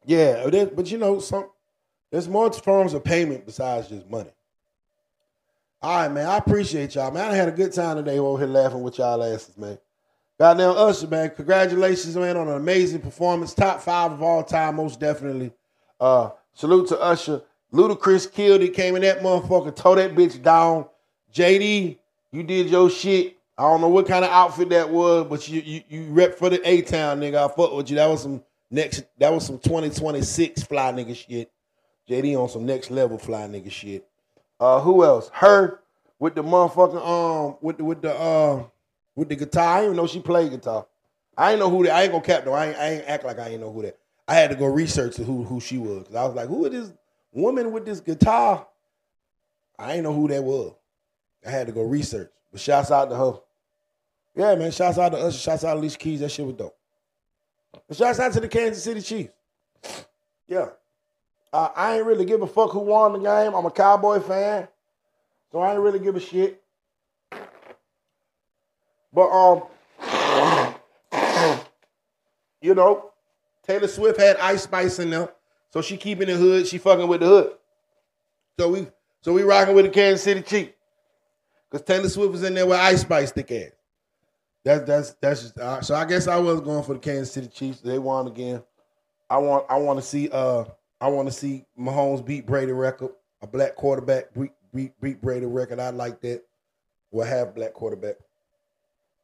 [0.05, 1.49] Yeah, but you know, some
[2.11, 4.31] there's more forms of payment besides just money.
[5.81, 6.27] All right, man.
[6.27, 7.31] I appreciate y'all, man.
[7.31, 9.77] I had a good time today over here laughing with y'all asses, man.
[10.37, 11.29] Goddamn Usher, man.
[11.29, 13.53] Congratulations, man, on an amazing performance.
[13.53, 15.53] Top five of all time, most definitely.
[16.01, 17.43] Uh, salute to Usher.
[17.74, 20.86] Ludacris killed it, came in that motherfucker, tore that bitch down.
[21.34, 21.97] JD,
[22.32, 23.38] you did your shit.
[23.57, 26.49] I don't know what kind of outfit that was, but you you, you rep for
[26.49, 27.36] the A Town, nigga.
[27.36, 27.95] I fuck with you.
[27.95, 29.03] That was some next.
[29.17, 31.51] That was some 2026 fly nigga shit.
[32.09, 34.07] JD on some next level fly nigga shit.
[34.59, 35.30] Uh, who else?
[35.34, 35.82] Her
[36.19, 38.63] with the motherfucking um with the with the uh
[39.15, 39.67] with the guitar.
[39.67, 40.86] I didn't even know she played guitar.
[41.38, 41.93] I ain't know who that.
[41.93, 42.53] I ain't gonna cap though.
[42.53, 43.97] I ain't, I ain't act like I ain't know who that.
[44.28, 46.71] I had to go research who who she was because I was like, who is
[46.71, 46.97] this
[47.34, 48.67] woman with this guitar?
[49.77, 50.73] I ain't know who that was.
[51.45, 52.31] I had to go research.
[52.51, 53.34] But shouts out to her.
[54.36, 54.71] Yeah, man.
[54.71, 55.39] Shouts out to us.
[55.39, 56.19] Shouts out to Alicia Keys.
[56.21, 56.77] That shit was dope.
[57.88, 59.34] But shouts out to the Kansas City Chiefs.
[60.47, 60.69] Yeah.
[61.51, 63.53] Uh, I ain't really give a fuck who won the game.
[63.53, 64.67] I'm a Cowboy fan.
[65.51, 66.61] So I ain't really give a shit.
[69.13, 69.63] But um,
[72.61, 73.11] you know,
[73.65, 75.29] Taylor Swift had Ice Spice in there,
[75.74, 76.67] so she keeping the hood.
[76.67, 77.53] She fucking with the hood.
[78.59, 78.88] So we
[79.21, 80.74] so we rocking with the Kansas City Chiefs.
[81.71, 83.71] Cause Taylor Swift was in there with Ice Spice thick ass.
[84.63, 85.95] That's that's that's just uh, so.
[85.95, 87.82] I guess I was going for the Kansas City Chiefs.
[87.82, 88.61] They won again.
[89.32, 90.65] I want I want to see uh
[91.01, 93.09] I want to see Mahomes beat Brady record.
[93.41, 95.80] a black quarterback beat, beat, beat Brady record.
[95.80, 96.43] I like that.
[97.09, 98.17] We'll have black quarterback.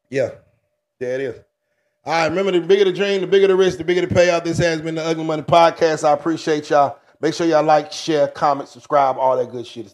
[0.10, 0.32] Yeah,
[0.98, 1.36] there it is.
[2.10, 4.44] All right, remember the bigger the dream, the bigger the risk, the bigger the payout.
[4.44, 6.04] This has been the Ugly Money Podcast.
[6.04, 6.98] I appreciate y'all.
[7.22, 9.94] Make sure y'all like, share, comment, subscribe, all that good shit.